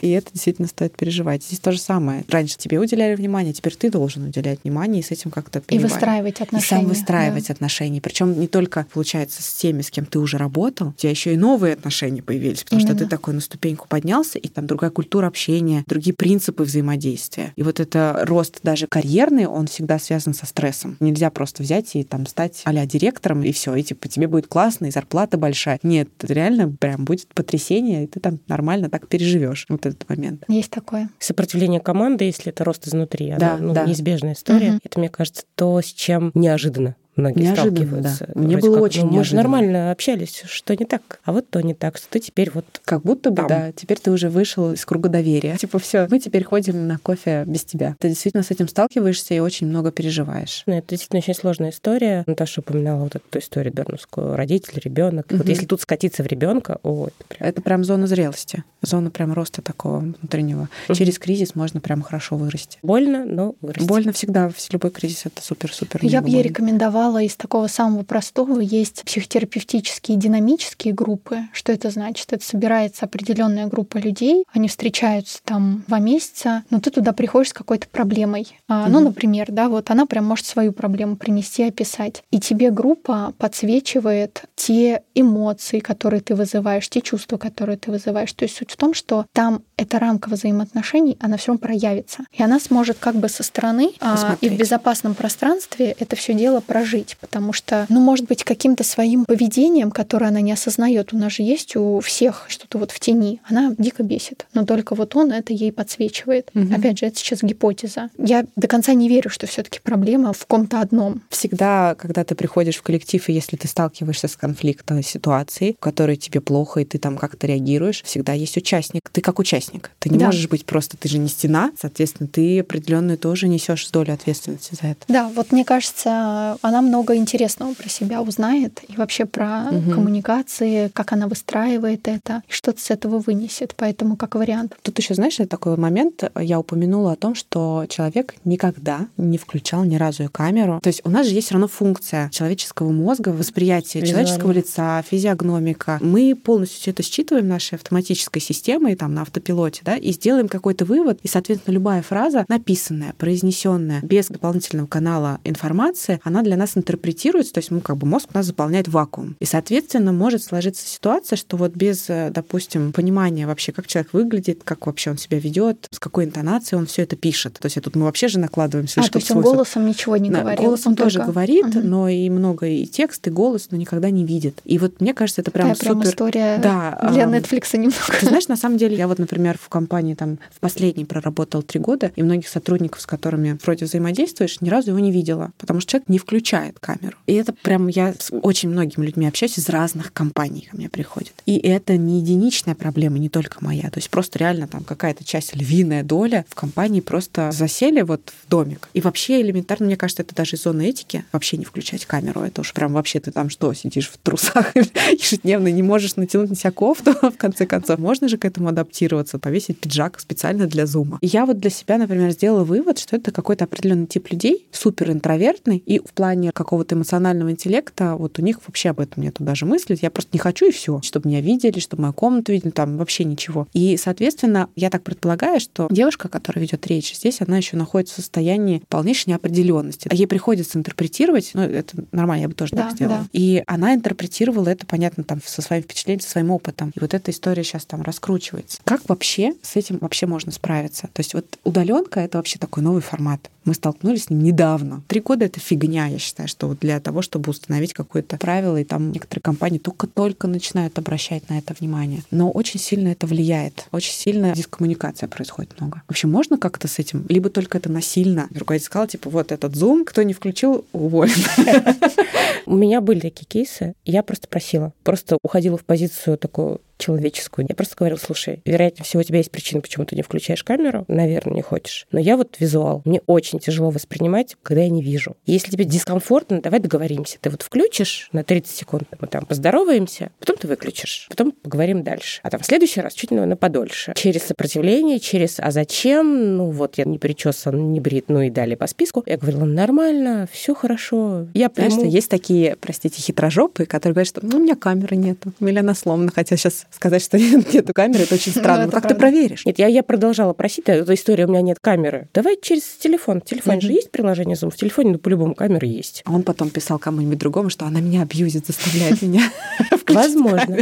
[0.00, 1.44] и это действительно стоит переживать.
[1.44, 2.24] Здесь то же самое.
[2.28, 6.40] Раньше тебе уделяли внимание, теперь ты должен уделять внимание и с этим как-то и выстраивать
[6.40, 6.80] отношения.
[6.80, 7.54] И сам выстраивать да.
[7.54, 8.00] отношения.
[8.00, 11.36] Причем не только получается с теми, с кем ты уже работал, у тебя еще и
[11.36, 12.94] новые отношения появились, потому Именно.
[12.96, 17.52] что ты такой на ступеньку поднялся, и там другая культура общения, другие принципы взаимодействия.
[17.56, 20.96] И вот это рост даже карьерный, он всегда связан со стрессом.
[21.00, 24.86] Нельзя просто взять и там стать а директором, и все, и типа тебе будет классно,
[24.86, 25.78] и зарплата большая.
[25.82, 30.44] Нет, реально прям будет потрясение, и ты там нормально так переживешь вот этот момент.
[30.48, 31.10] Есть такое.
[31.18, 33.86] Сопротивление команды, если это рост изнутри, да, она, ну, да.
[33.86, 34.70] неизбежная история.
[34.72, 34.80] Угу.
[34.82, 38.30] Это, мне кажется, то, с чем неожиданно многие неожиданно, сталкиваются.
[38.34, 38.40] Да.
[38.40, 41.60] Мне было как, очень ну, Мы же нормально общались, что не так, а вот то
[41.60, 43.48] не так, что ты теперь вот Как будто бы, там.
[43.48, 45.56] да, теперь ты уже вышел из круга доверия.
[45.58, 47.96] Типа все, мы теперь ходим на кофе без тебя.
[47.98, 50.62] Ты действительно с этим сталкиваешься и очень много переживаешь.
[50.66, 52.24] Ну, это действительно очень сложная история.
[52.26, 54.36] Наташа упоминала вот эту историю Берновскую.
[54.36, 55.26] Родитель, ребенок.
[55.30, 55.38] Угу.
[55.38, 57.48] Вот если тут скатиться в ребенка, о, это прям...
[57.48, 60.68] Это прям зона зрелости, зона прям роста такого внутреннего.
[60.88, 60.94] Угу.
[60.94, 62.78] Через кризис можно прям хорошо вырасти.
[62.82, 63.86] Больно, но вырасти.
[63.86, 64.50] Больно всегда.
[64.70, 66.00] Любой кризис— это супер-супер.
[66.02, 71.40] Я бы ей рекомендовала из такого самого простого есть психотерапевтические динамические группы.
[71.52, 72.32] Что это значит?
[72.32, 77.52] Это собирается определенная группа людей, они встречаются там два месяца, но ты туда приходишь с
[77.52, 78.56] какой-то проблемой.
[78.68, 82.22] А, ну, например, да, вот она прям может свою проблему принести, описать.
[82.30, 88.32] И тебе группа подсвечивает те эмоции, которые ты вызываешь, те чувства, которые ты вызываешь.
[88.32, 92.24] То есть суть в том, что там эта рамка взаимоотношений, она все проявится.
[92.32, 96.60] И она сможет как бы со стороны а, и в безопасном пространстве это все дело
[96.60, 101.12] прожить, потому что ну, может быть, каким-то своим поведением, которое она не осознает.
[101.12, 103.40] У нас же есть у всех что-то вот в тени.
[103.48, 104.46] Она дико бесит.
[104.54, 106.50] Но только вот он это ей подсвечивает.
[106.54, 106.74] Угу.
[106.74, 108.10] Опять же, это сейчас гипотеза.
[108.18, 111.22] Я до конца не верю, что все-таки проблема в ком-то одном.
[111.30, 116.16] Всегда, когда ты приходишь в коллектив, и если ты сталкиваешься с конфликтной ситуацией, в которой
[116.16, 119.08] тебе плохо, и ты там как-то реагируешь, всегда есть участник.
[119.10, 119.90] Ты как участник.
[119.98, 120.26] Ты не да.
[120.26, 124.88] можешь быть просто, ты же не стена, соответственно, ты определенную тоже несешь долю ответственности за
[124.88, 125.04] это.
[125.08, 129.90] Да, вот мне кажется, она много интересного про себя узнает и вообще про угу.
[129.90, 133.74] коммуникации, как она выстраивает это, и что-то с этого вынесет.
[133.76, 134.76] Поэтому как вариант.
[134.82, 139.96] Тут еще, знаешь, такой момент, я упомянула о том, что человек никогда не включал ни
[139.96, 140.80] разу камеру.
[140.82, 144.26] То есть у нас же есть все равно функция человеческого мозга, восприятие Визуально.
[144.26, 145.98] человеческого лица, физиогномика.
[146.00, 150.84] Мы полностью все это считываем нашей автоматической системой, там, на автопилоте, да, и сделаем какой-то
[150.84, 157.56] вывод, и, соответственно, любая фраза, написанная, произнесенная без дополнительного канала информации, она для нас интерпретируется
[157.56, 159.36] то есть, ну, как бы мозг у нас заполняет вакуум.
[159.40, 164.60] И, соответственно, может сложиться ситуация, что вот без, э, допустим, понимания вообще, как человек выглядит,
[164.62, 167.54] как вообще он себя ведет, с какой интонацией он все это пишет.
[167.58, 170.30] То есть, тут мы вообще же накладываем слишком А, то есть он голосом ничего не
[170.30, 170.60] говорит?
[170.60, 171.32] Голосом он тоже только...
[171.32, 171.80] говорит, угу.
[171.82, 174.60] но и много и текст, и голос, но никогда не видит.
[174.64, 176.00] И вот мне кажется, это прям Такая супер...
[176.00, 177.96] прям история да, для Netflix немного.
[178.20, 181.80] Ты знаешь, на самом деле, я вот, например, в компании там в последней проработал три
[181.80, 185.92] года, и многих сотрудников, с которыми вроде взаимодействуешь, ни разу его не видела, потому что
[185.92, 187.16] человек не включает камеру.
[187.26, 191.32] И это прям я с очень многими людьми общаюсь из разных компаний ко мне приходят.
[191.46, 193.90] И это не единичная проблема, не только моя.
[193.90, 198.48] То есть просто реально там какая-то часть, львиная доля в компании просто засели вот в
[198.48, 198.88] домик.
[198.94, 202.42] И вообще элементарно, мне кажется, это даже из зоны этики, вообще не включать камеру.
[202.42, 204.74] Это уж прям вообще ты там что, сидишь в трусах
[205.12, 207.98] ежедневно, не можешь натянуть на себя кофту, в конце концов.
[207.98, 211.18] Можно же к этому адаптироваться, повесить пиджак специально для зума.
[211.20, 215.10] И я вот для себя, например, сделала вывод, что это какой-то определенный тип людей, супер
[215.10, 219.66] интровертный, и в плане какого-то эмоционального интеллекта вот у них вообще об этом нету даже
[219.66, 219.98] мысли.
[220.00, 223.24] Я просто не хочу и все, чтобы меня видели, чтобы мою комнату видели, там вообще
[223.24, 223.66] ничего.
[223.72, 228.18] И, соответственно, я так предполагаю, что девушка, которая ведет речь здесь, она еще находится в
[228.18, 230.08] состоянии полнейшей неопределенности.
[230.12, 233.18] Ей приходится интерпретировать, ну, это нормально, я бы тоже да, так сделала.
[233.18, 233.28] Да.
[233.32, 236.92] И она интерпретировала это, понятно, там, со своим впечатлением, со своим опытом.
[236.94, 238.78] И вот эта история сейчас там раскручивается.
[238.84, 241.08] Как вообще с этим вообще можно справиться?
[241.12, 243.50] То есть вот удаленка это вообще такой новый формат.
[243.66, 245.02] Мы столкнулись с ним недавно.
[245.08, 248.84] Три года— это фигня, я считаю, что вот для того, чтобы установить какое-то правило, и
[248.84, 252.22] там некоторые компании только-только начинают обращать на это внимание.
[252.30, 253.88] Но очень сильно это влияет.
[253.90, 256.02] Очень сильно дискоммуникация происходит много.
[256.08, 257.26] Вообще можно как-то с этим?
[257.28, 258.48] Либо только это насильно?
[258.54, 261.34] Руководитель сказал, типа, вот этот Zoom, кто не включил, уволен.
[262.66, 264.92] У меня были такие кейсы, я просто просила.
[265.02, 267.66] Просто уходила в позицию такую человеческую.
[267.68, 271.04] Я просто говорила, слушай, вероятнее всего, у тебя есть причина, почему ты не включаешь камеру.
[271.08, 272.06] Наверное, не хочешь.
[272.12, 273.02] Но я вот визуал.
[273.04, 275.36] Мне очень тяжело воспринимать, когда я не вижу.
[275.46, 277.38] Если тебе дискомфортно, давай договоримся.
[277.40, 282.40] Ты вот включишь на 30 секунд, мы там поздороваемся, потом ты выключишь, потом поговорим дальше.
[282.42, 284.12] А там в следующий раз чуть на подольше.
[284.16, 288.76] Через сопротивление, через «а зачем?» Ну вот я не причесан, не брит, ну и далее
[288.76, 289.22] по списку.
[289.26, 291.46] Я говорила, нормально, все хорошо.
[291.54, 295.52] Я Знаешь, что есть такие, простите, хитрожопые, которые говорят, что ну, у меня камеры нету,
[295.60, 298.86] или она сломана, хотя сейчас сказать, что нет, нету камеры, это очень ну, странно.
[298.86, 299.14] Ну, как правда.
[299.14, 299.66] ты проверишь?
[299.66, 302.28] Нет, я, я продолжала просить, эта история, у меня нет камеры.
[302.34, 303.40] Давай через телефон.
[303.40, 303.86] В телефоне угу.
[303.86, 306.22] же есть приложение Zoom, в телефоне, ну, по-любому камеры есть.
[306.24, 309.42] А он потом писал кому-нибудь другому, что она меня абьюзит, заставляет меня
[310.08, 310.78] Возможно.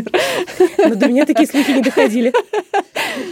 [0.78, 2.32] Но до меня такие слухи не доходили.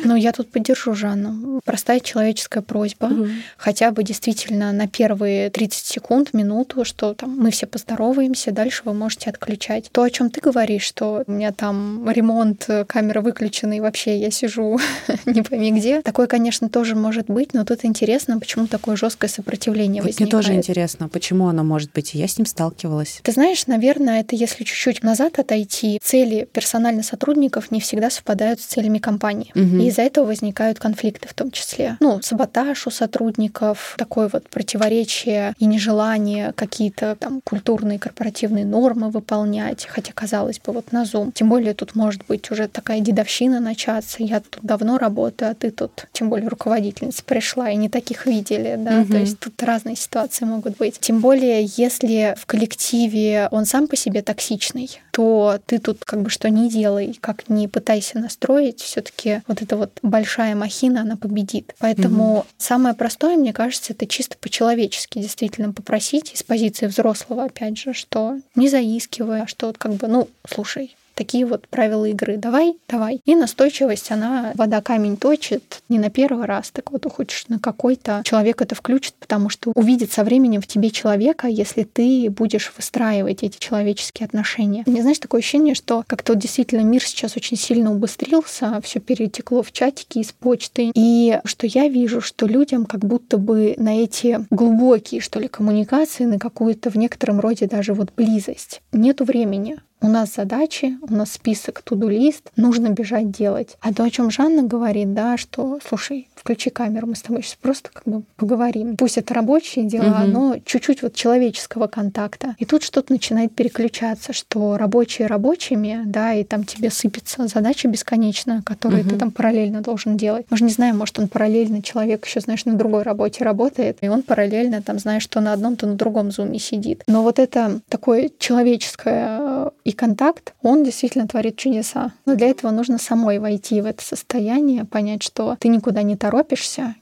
[0.05, 1.61] Ну, я тут поддержу Жанну.
[1.64, 3.11] Простая человеческая просьба.
[3.57, 8.95] Хотя бы действительно на первые 30 секунд, минуту, что там мы все поздороваемся, дальше вы
[8.95, 9.91] можете отключать.
[9.93, 14.31] То, о чем ты говоришь, что у меня там ремонт камера выключена, и вообще я
[14.31, 14.79] сижу
[15.27, 16.03] не пойми где.
[16.03, 20.33] Такое, конечно, тоже может быть, но тут интересно, почему такое жесткое сопротивление вот возникает.
[20.33, 23.21] Мне тоже интересно, почему оно может быть, и я с ним сталкивалась.
[23.23, 28.65] Ты знаешь, наверное, это если чуть-чуть назад отойти, цели персональных сотрудников не всегда совпадают с
[28.65, 29.51] целями компании.
[29.55, 29.83] Угу.
[29.83, 31.97] И из-за этого возникают конфликты в том числе.
[32.01, 39.87] Ну, саботаж у сотрудников, такое вот противоречие и нежелание какие-то там культурные корпоративные нормы выполнять,
[39.87, 41.33] хотя, казалось бы, вот на Zoom.
[41.33, 44.22] Тем более тут может быть уже такая дедовщина начаться.
[44.22, 48.76] Я тут давно работаю, а ты тут, тем более руководительница пришла, и не таких видели,
[48.78, 49.12] да, угу.
[49.12, 50.98] то есть тут разные ситуации могут быть.
[51.00, 56.30] Тем более, если в коллективе он сам по себе токсичный, то ты тут как бы
[56.30, 61.16] что не делай, как не пытайся настроить, все таки вот эта вот большая махина, она
[61.16, 61.74] победит.
[61.78, 62.46] Поэтому угу.
[62.59, 68.38] самое простое, мне кажется, это чисто по-человечески действительно попросить из позиции взрослого, опять же, что
[68.55, 72.37] не заискивая, что как бы, ну, слушай, такие вот правила игры.
[72.37, 73.20] Давай, давай.
[73.25, 78.23] И настойчивость, она вода камень точит не на первый раз, так вот хочешь на какой-то
[78.25, 83.45] человек это включит, потому что увидит со временем в тебе человека, если ты будешь выстраивать
[83.45, 84.83] эти человеческие отношения.
[84.85, 89.62] Мне знаешь, такое ощущение, что как-то вот действительно мир сейчас очень сильно убыстрился, все перетекло
[89.62, 94.45] в чатики из почты, и что я вижу, что людям как будто бы на эти
[94.51, 100.09] глубокие, что ли, коммуникации, на какую-то в некотором роде даже вот близость нету времени у
[100.09, 103.76] нас задачи, у нас список, туду-лист, нужно бежать делать.
[103.80, 107.57] А то, о чем Жанна говорит, да, что, слушай, включи камеру, мы с тобой сейчас
[107.61, 108.97] просто как бы поговорим.
[108.97, 110.30] Пусть это рабочие дела, угу.
[110.30, 112.57] но чуть-чуть вот человеческого контакта.
[112.59, 118.62] И тут что-то начинает переключаться, что рабочие рабочими, да, и там тебе сыпется задача бесконечная,
[118.62, 119.11] которую угу.
[119.11, 120.47] ты там параллельно должен делать.
[120.51, 124.09] Мы же не знаем, может, он параллельно, человек еще, знаешь, на другой работе работает, и
[124.09, 127.05] он параллельно там, знаешь, то на одном, то на другом зуме сидит.
[127.07, 132.12] Но вот это такое человеческое и и контакт, он действительно творит чудеса.
[132.24, 136.32] Но для этого нужно самой войти в это состояние, понять, что ты никуда не торопишься,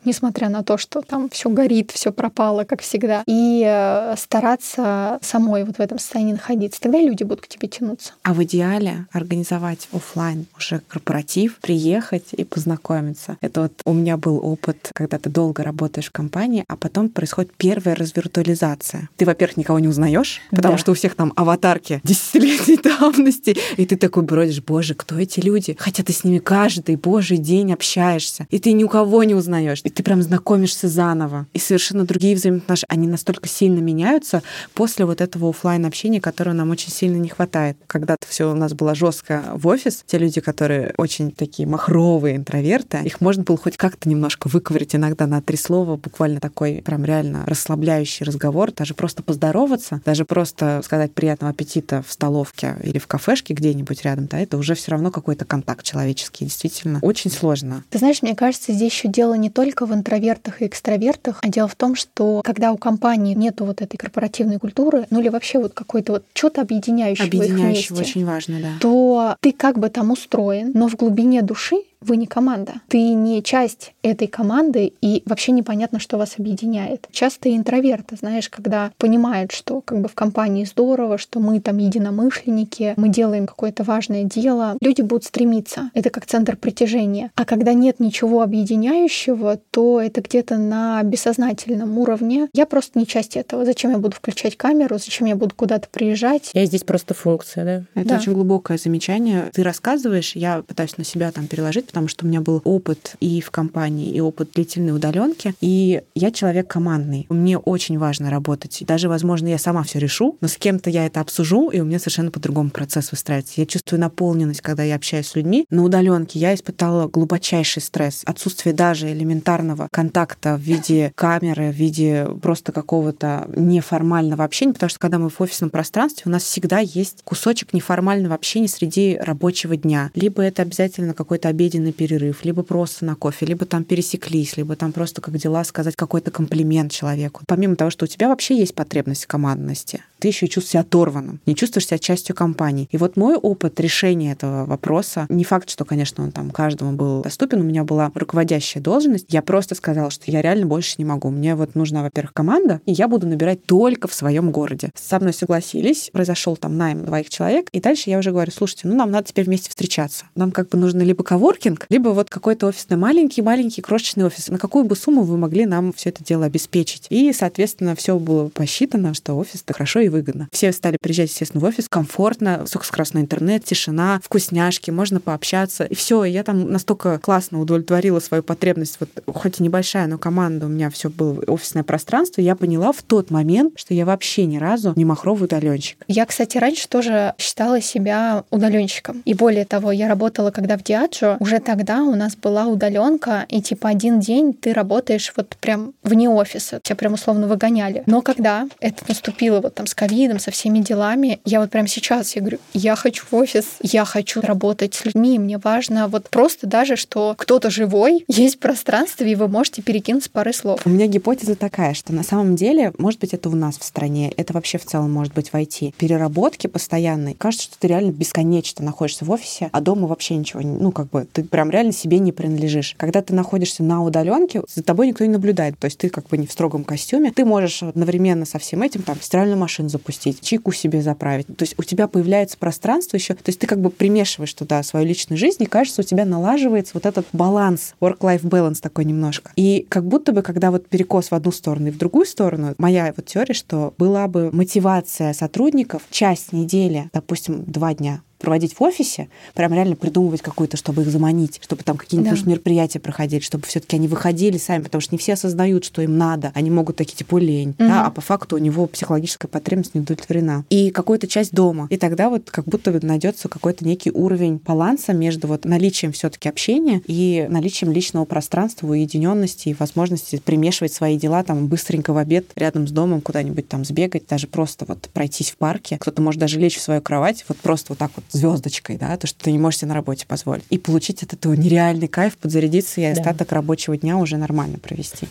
[0.05, 5.64] несмотря на то, что там все горит, все пропало, как всегда, и э, стараться самой
[5.64, 6.81] вот в этом состоянии находиться.
[6.81, 8.12] Тогда люди будут к тебе тянуться.
[8.22, 13.37] А в идеале организовать офлайн уже корпоратив, приехать и познакомиться.
[13.41, 17.53] Это вот у меня был опыт, когда ты долго работаешь в компании, а потом происходит
[17.57, 19.09] первая развиртуализация.
[19.16, 20.78] Ты, во-первых, никого не узнаешь, потому да.
[20.78, 23.57] что у всех там аватарки десятилетий давности.
[23.76, 25.76] И ты такой бродишь, боже, кто эти люди?
[25.78, 29.81] Хотя ты с ними каждый божий день общаешься, и ты ни у кого не узнаешь,
[29.85, 31.47] и ты прям знакомишься заново.
[31.53, 34.43] И совершенно другие взаимоотношения, они настолько сильно меняются
[34.75, 37.77] после вот этого офлайн общения, которого нам очень сильно не хватает.
[37.87, 42.99] Когда-то все у нас было жестко в офис, те люди, которые очень такие махровые интроверты,
[43.05, 47.45] их можно было хоть как-то немножко выковырить иногда на три слова, буквально такой прям реально
[47.47, 53.55] расслабляющий разговор, даже просто поздороваться, даже просто сказать приятного аппетита в столовке или в кафешке
[53.55, 56.45] где-нибудь рядом, да, это уже все равно какой-то контакт человеческий.
[56.45, 57.85] Действительно, очень сложно.
[57.91, 61.69] Ты знаешь, мне кажется, здесь еще дело не только в интровертах и экстравертах, а дело
[61.69, 65.75] в том, что когда у компании нету вот этой корпоративной культуры, ну или вообще вот
[65.75, 68.69] какой-то вот что-то объединяющего Объединяющего их вместе, очень важно, да.
[68.81, 72.74] То ты как бы там устроен, но в глубине души вы не команда.
[72.88, 77.07] Ты не часть этой команды, и вообще непонятно, что вас объединяет.
[77.12, 82.94] Часто интроверты, знаешь, когда понимают, что как бы в компании здорово, что мы там единомышленники,
[82.96, 85.90] мы делаем какое-то важное дело, люди будут стремиться.
[85.94, 87.30] Это как центр притяжения.
[87.34, 92.48] А когда нет ничего объединяющего, то это где-то на бессознательном уровне.
[92.53, 93.64] Я просто не часть этого.
[93.64, 94.98] Зачем я буду включать камеру?
[94.98, 96.51] Зачем я буду куда-то приезжать?
[96.55, 98.01] Я здесь просто функция, да?
[98.01, 98.16] Это Да.
[98.16, 99.51] очень глубокое замечание.
[99.53, 103.41] Ты рассказываешь, я пытаюсь на себя там переложить, потому что у меня был опыт и
[103.41, 105.55] в компании, и опыт длительной удаленки.
[105.61, 107.26] И я человек командный.
[107.28, 108.84] Мне очень важно работать.
[108.86, 111.99] Даже, возможно, я сама все решу, но с кем-то я это обсужу, и у меня
[111.99, 113.55] совершенно по-другому процесс выстраивается.
[113.57, 115.66] Я чувствую наполненность, когда я общаюсь с людьми.
[115.68, 118.22] На удаленке я испытала глубочайший стресс.
[118.24, 125.01] Отсутствие даже элементарного контакта в виде камеры, в виде просто какого-то неформального общения, потому что
[125.01, 130.12] когда мы в офисном пространстве, у нас всегда есть кусочек неформального общения среди рабочего дня.
[130.14, 134.93] Либо это обязательно какой-то обеденный перерыв, либо просто на кофе, либо там пересеклись, либо там
[134.93, 137.43] просто как дела сказать какой-то комплимент человеку.
[137.47, 141.57] Помимо того, что у тебя вообще есть потребность командности, ты еще чувствуешь себя оторванным, не
[141.57, 142.89] чувствуешь себя частью компании.
[142.91, 147.23] И вот мой опыт решения этого вопроса, не факт, что, конечно, он там каждому был
[147.23, 151.31] доступен, у меня была руководящая должность, я просто сказала, что я реально больше не могу.
[151.31, 154.91] Мне вот нужна, во-первых, команда, и я буду набирать только в своем городе.
[154.95, 158.95] Со мной согласились, произошел там найм двоих человек, и дальше я уже говорю, слушайте, ну
[158.97, 160.27] нам надо теперь вместе встречаться.
[160.35, 164.49] Нам как бы нужно либо коворкинг, либо вот какой-то офисный маленький-маленький крошечный офис.
[164.49, 167.07] На какую бы сумму вы могли нам все это дело обеспечить?
[167.09, 170.49] И, соответственно, все было посчитано, что офис-то хорошо и выгодно.
[170.53, 175.85] Все стали приезжать, естественно, в офис, комфортно, высокоскоростной интернет, тишина, вкусняшки, можно пообщаться.
[175.85, 180.67] И все, я там настолько классно удовлетворила свою потребность, вот хоть и небольшая, но команда,
[180.67, 184.59] у меня все было офисное пространство, я поняла в тот момент, что я вообще ни
[184.59, 185.99] разу не махровый удаленщик.
[186.09, 189.23] Я, кстати, раньше тоже считала себя удаленщиком.
[189.25, 193.61] И более того, я работала когда в Диаджо, уже тогда у нас была удаленка, и
[193.63, 198.03] типа один день ты работаешь вот прям вне офиса, тебя прям условно выгоняли.
[198.07, 202.34] Но когда это наступило вот там с ковидом, со всеми делами, я вот прям сейчас,
[202.34, 206.66] я говорю, я хочу в офис, я хочу работать с людьми, мне важно вот просто
[206.66, 210.80] даже, что кто-то живой, есть пространство, и вы можете перекинуть пары слов.
[210.86, 214.32] У меня гипотеза такая, что на самом деле, может быть, это у нас в стране,
[214.38, 215.92] это вообще в целом может быть в IT.
[215.98, 217.34] Переработки постоянной.
[217.34, 221.11] Кажется, что ты реально бесконечно находишься в офисе, а дома вообще ничего, не- ну, как
[221.11, 222.94] бы, ты прям реально себе не принадлежишь.
[222.96, 225.78] Когда ты находишься на удаленке, за тобой никто не наблюдает.
[225.78, 227.32] То есть ты как бы не в строгом костюме.
[227.32, 231.47] Ты можешь одновременно со всем этим там стиральную машину запустить, чайку себе заправить.
[231.47, 233.34] То есть у тебя появляется пространство еще.
[233.34, 236.93] То есть ты как бы примешиваешь туда свою личную жизнь, и кажется, у тебя налаживается
[236.95, 239.53] вот этот баланс, work-life balance такой немножко.
[239.57, 243.12] И как будто бы, когда вот перекос в одну сторону и в другую сторону, моя
[243.16, 249.28] вот теория, что была бы мотивация сотрудников часть недели, допустим, два дня проводить в офисе,
[249.55, 252.51] прям реально придумывать какую-то, чтобы их заманить, чтобы там какие-нибудь Да.
[252.51, 256.51] мероприятия проходили, чтобы все-таки они выходили сами, потому что не все осознают, что им надо.
[256.55, 257.93] Они могут такие, типа, лень, да, Мгм.
[258.07, 260.64] а по факту у него психологическая потребность не удовлетворена.
[260.70, 261.86] И какую-то часть дома.
[261.91, 267.03] И тогда вот как будто найдется какой-то некий уровень баланса между вот наличием все-таки общения
[267.07, 272.88] и наличием личного пространства, уединенности и возможности примешивать свои дела там быстренько в обед рядом
[272.88, 275.99] с домом куда-нибудь там сбегать, даже просто вот пройтись в парке.
[275.99, 279.26] Кто-то может даже лечь в свою кровать, вот просто вот так вот звездочкой, да, то,
[279.26, 280.64] что ты не можешь себе на работе позволить.
[280.70, 283.12] И получить от этого нереальный кайф, подзарядиться и Да.
[283.12, 285.28] остаток рабочего дня уже нормально провести.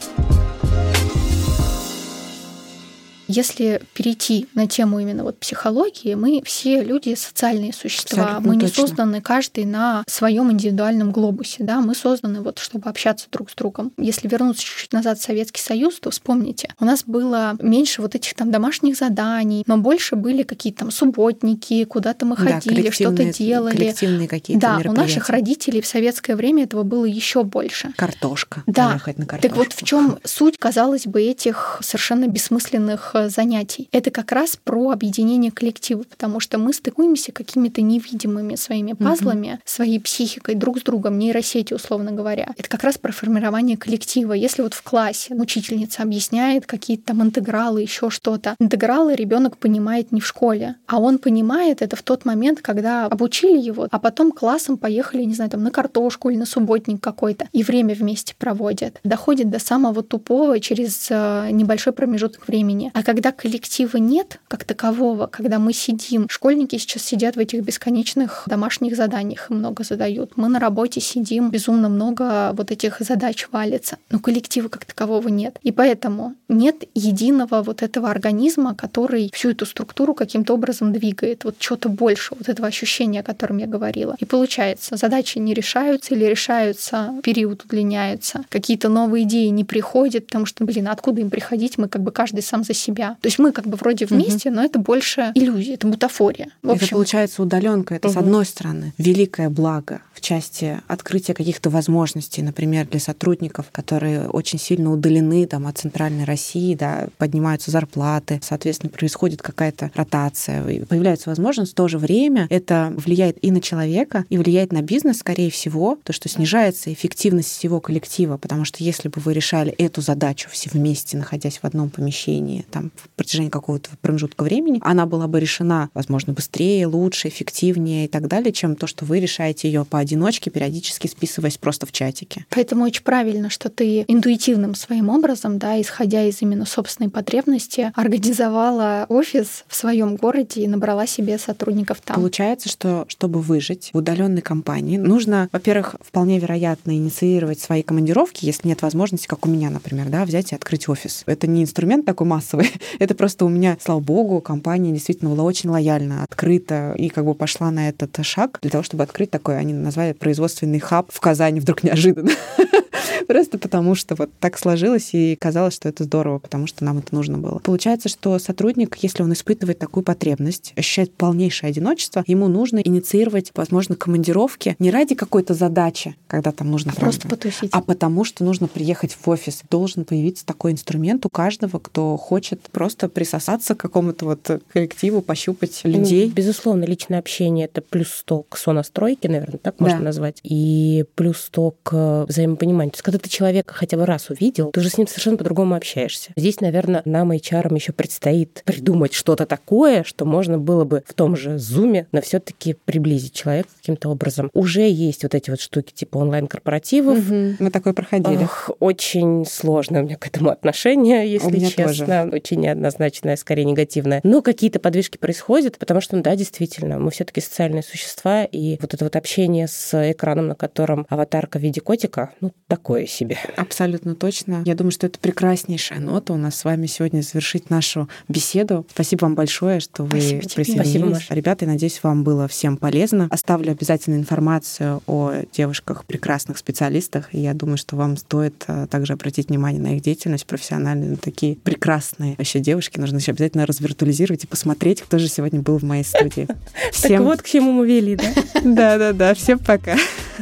[3.32, 8.24] Если перейти на тему именно вот психологии, мы все люди социальные существа.
[8.24, 8.88] Абсолютно мы не точно.
[8.88, 13.92] созданы каждый на своем индивидуальном глобусе, да, мы созданы вот чтобы общаться друг с другом.
[13.98, 18.34] Если вернуться чуть-чуть назад в Советский Союз, то вспомните, у нас было меньше вот этих
[18.34, 23.34] там домашних заданий, но больше были какие-то там субботники, куда-то мы Да, ходили, что-то коллективные-
[23.34, 23.76] делали.
[23.78, 27.94] Коллективные какие-то Да, у наших родителей в советское время этого было еще больше.
[27.96, 28.64] Картошка.
[28.66, 29.00] Да.
[29.42, 33.90] Так вот в чем суть, казалось бы, этих совершенно бессмысленных э, занятий?
[33.92, 40.00] Это как раз про объединение коллектива, потому что мы стыкуемся какими-то невидимыми своими пазлами, своей
[40.00, 42.54] психикой друг с другом, нейросети, условно говоря.
[42.58, 44.34] Это как раз про формирование коллектива.
[44.34, 50.22] Если вот в классе учительница объясняет какие-то там интегралы, еще что-то, интегралы ребенок понимает не
[50.22, 54.78] в школе, а он понимает это в тот момент, когда обучили его, а потом классом
[54.78, 59.00] поехали, не знаю, там на картошку или на субботник какой-то, и время вместе проводят.
[59.04, 62.92] Доходит до самого тупого через э, небольшой промежуток времени.
[62.94, 68.44] А когда коллектива нет как такового, когда мы сидим, школьники сейчас сидят в этих бесконечных
[68.46, 70.34] домашних заданиях и много задают.
[70.36, 75.58] Мы на работе сидим, безумно много вот этих задач валится, но коллектива как такового нет.
[75.64, 81.56] И поэтому нет единого вот этого организма, который всю эту структуру каким-то образом двигает, вот
[81.58, 84.16] что-то больше, вот этого ощущения, о котором я говорила.
[84.20, 90.46] И получается, задачи не решаются или решаются, период удлиняется, какие-то новые идеи не приходят, потому
[90.46, 91.80] что, блин, откуда им приходить?
[91.80, 92.99] Мы как бы каждый сам за себя.
[93.08, 94.58] То есть мы как бы вроде вместе, угу.
[94.58, 96.50] но это больше иллюзия, это бутафория.
[96.62, 97.96] В общем, это получается удаленка.
[97.96, 98.14] Это угу.
[98.14, 104.60] с одной стороны великое благо в части открытия каких-то возможностей, например, для сотрудников, которые очень
[104.60, 111.72] сильно удалены там, от центральной России, да, поднимаются зарплаты, соответственно, происходит какая-то ротация, появляется возможность.
[111.72, 115.98] В то же время это влияет и на человека, и влияет на бизнес, скорее всего,
[116.04, 120.70] то, что снижается эффективность всего коллектива, потому что если бы вы решали эту задачу все
[120.72, 125.90] вместе, находясь в одном помещении, там, в протяжении какого-то промежутка времени, она была бы решена,
[125.94, 130.50] возможно, быстрее, лучше, эффективнее и так далее, чем то, что вы решаете ее по поодиночке,
[130.50, 132.46] периодически списываясь просто в чатике.
[132.50, 139.06] Поэтому очень правильно, что ты интуитивным своим образом, да, исходя из именно собственной потребности, организовала
[139.10, 142.16] офис в своем городе и набрала себе сотрудников там.
[142.16, 148.70] Получается, что чтобы выжить в удаленной компании, нужно, во-первых, вполне вероятно инициировать свои командировки, если
[148.70, 151.24] нет возможности, как у меня, например, да, взять и открыть офис.
[151.26, 152.69] Это не инструмент такой массовый,
[153.00, 157.34] это просто у меня, слава богу, компания действительно была очень лояльна, открыта и как бы
[157.36, 161.60] пошла на этот шаг для того, чтобы открыть такой, они назвали производственный хаб в Казани
[161.60, 162.32] вдруг неожиданно.
[163.28, 167.14] Просто потому что вот так сложилось и казалось, что это здорово, потому что нам это
[167.14, 167.60] нужно было.
[167.60, 173.96] Получается, что сотрудник, если он испытывает такую потребность, ощущает полнейшее одиночество, ему нужно инициировать, возможно,
[173.96, 179.16] командировки не ради какой-то задачи, когда там нужно просто потусить, а потому что нужно приехать
[179.20, 179.62] в офис.
[179.70, 185.82] Должен появиться такой инструмент у каждого, кто хочет просто присосаться к какому-то вот коллективу, пощупать
[185.84, 186.30] ну, людей.
[186.30, 190.06] Безусловно, личное общение— это плюс 100 к сонастройке, наверное, так можно да.
[190.06, 192.79] назвать, и плюс 100 к взаимопониманию.
[192.88, 195.76] То есть, когда ты человека хотя бы раз увидел, ты уже с ним совершенно по-другому
[195.76, 196.32] общаешься.
[196.36, 201.36] Здесь, наверное, нам, HR, еще предстоит придумать что-то такое, что можно было бы в том
[201.36, 204.50] же зуме, но все-таки приблизить человека каким-то образом.
[204.54, 207.18] Уже есть вот эти вот штуки типа онлайн-корпоративов.
[207.18, 207.56] Угу.
[207.60, 208.44] Мы такое проходили.
[208.44, 212.24] Ох, очень сложное у меня к этому отношение, если честно.
[212.24, 212.30] Тоже.
[212.34, 214.22] Очень неоднозначное, скорее негативное.
[214.24, 218.94] Но какие-то подвижки происходят, потому что, ну да, действительно, мы все-таки социальные существа, и вот
[218.94, 223.38] это вот общение с экраном, на котором аватарка в виде котика, ну, такое себе.
[223.58, 224.62] Абсолютно точно.
[224.64, 228.86] Я думаю, что это прекраснейшая нота у нас с вами сегодня завершить нашу беседу.
[228.94, 230.76] Спасибо вам большое, что вы Спасибо присоединились.
[230.76, 231.34] Спасибо, Маша.
[231.34, 233.28] Ребята, я надеюсь, вам было всем полезно.
[233.32, 237.34] Оставлю обязательно информацию о девушках, прекрасных специалистах.
[237.34, 241.18] И я думаю, что вам стоит а, также обратить внимание на их деятельность профессиональную.
[241.18, 243.00] Такие прекрасные еще девушки.
[243.00, 246.48] Нужно еще обязательно развиртуализировать и посмотреть, кто же сегодня был в моей студии.
[247.02, 248.32] Так вот к чему мы вели, да?
[248.64, 249.34] Да-да-да.
[249.34, 249.98] Всем пока.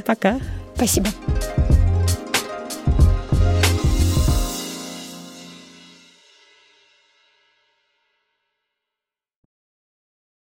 [0.06, 0.40] Пока.
[0.76, 1.08] Спасибо.